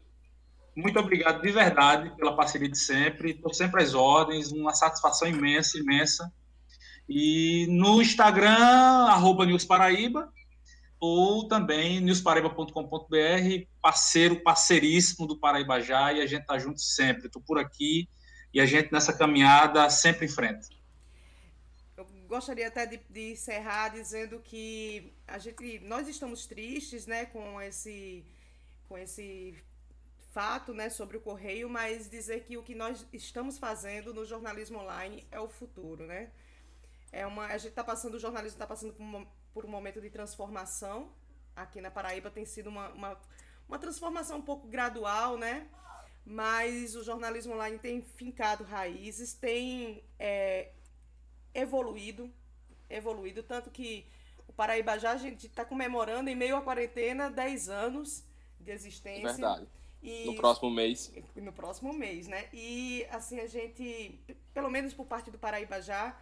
[0.76, 3.32] Muito obrigado de verdade pela parceria de sempre.
[3.32, 6.32] Estou sempre às ordens, uma satisfação imensa, imensa.
[7.08, 10.32] E no Instagram, arroba News Paraíba,
[11.00, 13.16] ou também newsparaíba.com.br,
[13.82, 17.28] parceiro, parceiríssimo do Paraíba Já, e a gente tá junto sempre.
[17.28, 18.10] Estou por aqui
[18.54, 20.78] e a gente nessa caminhada sempre em frente.
[21.96, 27.62] Eu gostaria até de, de encerrar dizendo que a gente, nós estamos tristes, né, com
[27.62, 28.26] esse,
[28.88, 29.56] com esse
[30.32, 34.80] fato, né, sobre o correio, mas dizer que o que nós estamos fazendo no jornalismo
[34.80, 36.30] online é o futuro, né?
[37.12, 40.02] É uma, a gente está passando, o jornalismo está passando por um, por um momento
[40.02, 41.12] de transformação.
[41.56, 43.18] Aqui na Paraíba tem sido uma, uma,
[43.68, 45.68] uma transformação um pouco gradual, né?
[46.26, 50.72] Mas o jornalismo online tem fincado raízes, tem é,
[51.54, 52.32] evoluído,
[52.90, 54.06] evoluído, tanto que
[54.48, 58.24] o Paraíba já a gente está comemorando em meio à quarentena 10 anos
[58.60, 59.34] de existência.
[59.34, 59.68] Verdade.
[60.02, 61.12] E, no próximo mês.
[61.36, 62.48] No próximo mês, né?
[62.54, 64.20] E assim, a gente,
[64.54, 66.18] pelo menos por parte do Paraíba já,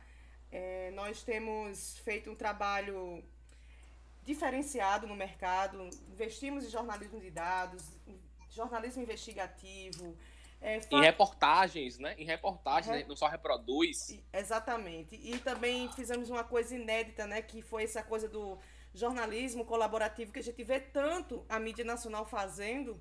[0.52, 3.24] é, nós temos feito um trabalho
[4.24, 7.84] diferenciado no mercado, investimos em jornalismo de dados,
[8.50, 10.18] jornalismo investigativo.
[10.60, 12.16] É, Em reportagens, né?
[12.18, 13.04] Em reportagens, Re...
[13.06, 14.20] não só reproduz.
[14.34, 15.16] Exatamente.
[15.16, 17.42] E também fizemos uma coisa inédita, né?
[17.42, 18.58] Que foi essa coisa do
[18.94, 23.00] jornalismo colaborativo que a gente vê tanto a mídia nacional fazendo.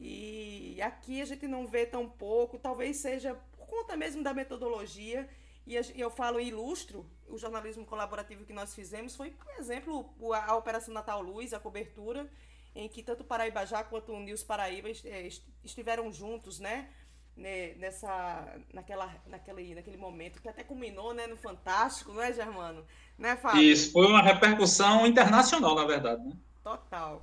[0.00, 5.28] E aqui a gente não vê tão pouco, talvez seja por conta mesmo da metodologia
[5.66, 10.94] e eu falo ilustro, o jornalismo colaborativo que nós fizemos foi, por exemplo, a Operação
[10.94, 12.30] Natal Luz, a cobertura,
[12.72, 15.28] em que tanto Paraíba Já quanto o News Paraíba eh,
[15.64, 16.88] estiveram juntos, né?
[17.36, 22.82] Nessa, naquela, naquele, naquele momento que até culminou né, no Fantástico, não é, Germano?
[23.18, 23.60] Né, Fábio?
[23.60, 26.24] Isso, foi uma repercussão internacional, na verdade.
[26.24, 26.32] Né?
[26.62, 27.22] Total.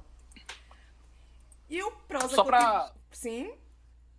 [1.68, 2.36] E o prosa...
[2.36, 2.94] Só para...
[3.10, 3.56] Sim?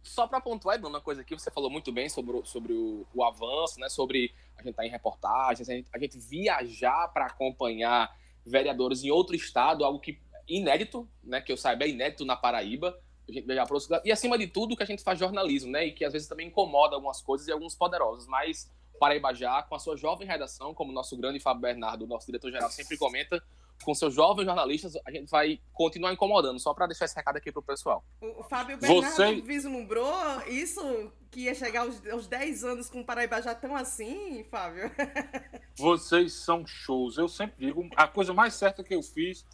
[0.05, 3.25] Só para pontuar, uma coisa aqui, você falou muito bem sobre, o, sobre o, o
[3.25, 3.89] avanço, né?
[3.89, 8.15] Sobre a gente estar tá em reportagens, a gente, a gente viajar para acompanhar
[8.45, 11.41] vereadores em outro estado, algo que inédito, né?
[11.41, 13.01] Que eu saiba, é inédito na Paraíba.
[13.27, 15.87] A gente viajar para outro E acima de tudo, que a gente faz jornalismo, né?
[15.87, 18.27] E que às vezes também incomoda algumas coisas e alguns poderosos.
[18.27, 18.71] Mas
[19.01, 22.99] Paraíba já, com a sua jovem redação, como nosso grande Fábio Bernardo, nosso diretor-geral, sempre
[22.99, 23.43] comenta,
[23.85, 27.53] com seus jovens jornalistas, a gente vai continuar incomodando, só para deixar esse recado aqui
[27.53, 28.05] pro pessoal.
[28.21, 29.41] O Fábio Bernardo Você...
[29.43, 30.15] vislumbrou
[30.49, 34.91] isso, que ia chegar aos, aos 10 anos com o Paraíba já tão assim, Fábio?
[35.77, 37.19] Vocês são shows.
[37.19, 39.45] Eu sempre digo, a coisa mais certa que eu fiz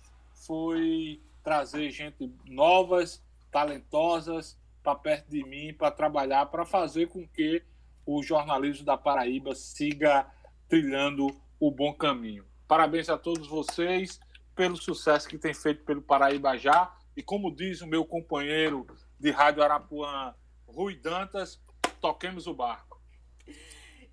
[0.47, 7.63] foi trazer gente novas, talentosas, para perto de mim, para trabalhar, para fazer com que
[8.07, 10.27] o jornalismo da Paraíba siga
[10.69, 11.29] trilhando
[11.59, 12.50] o bom caminho.
[12.71, 14.21] Parabéns a todos vocês
[14.55, 16.97] pelo sucesso que tem feito pelo Paraíba já.
[17.17, 18.87] E como diz o meu companheiro
[19.19, 20.33] de Rádio Arapuã,
[20.69, 21.61] Rui Dantas,
[22.01, 23.03] toquemos o barco.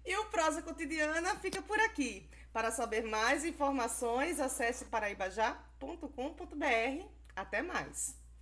[0.03, 2.27] E o Prosa Cotidiana fica por aqui.
[2.51, 7.05] Para saber mais informações, acesse paraibajá.com.br.
[7.35, 8.16] Até mais.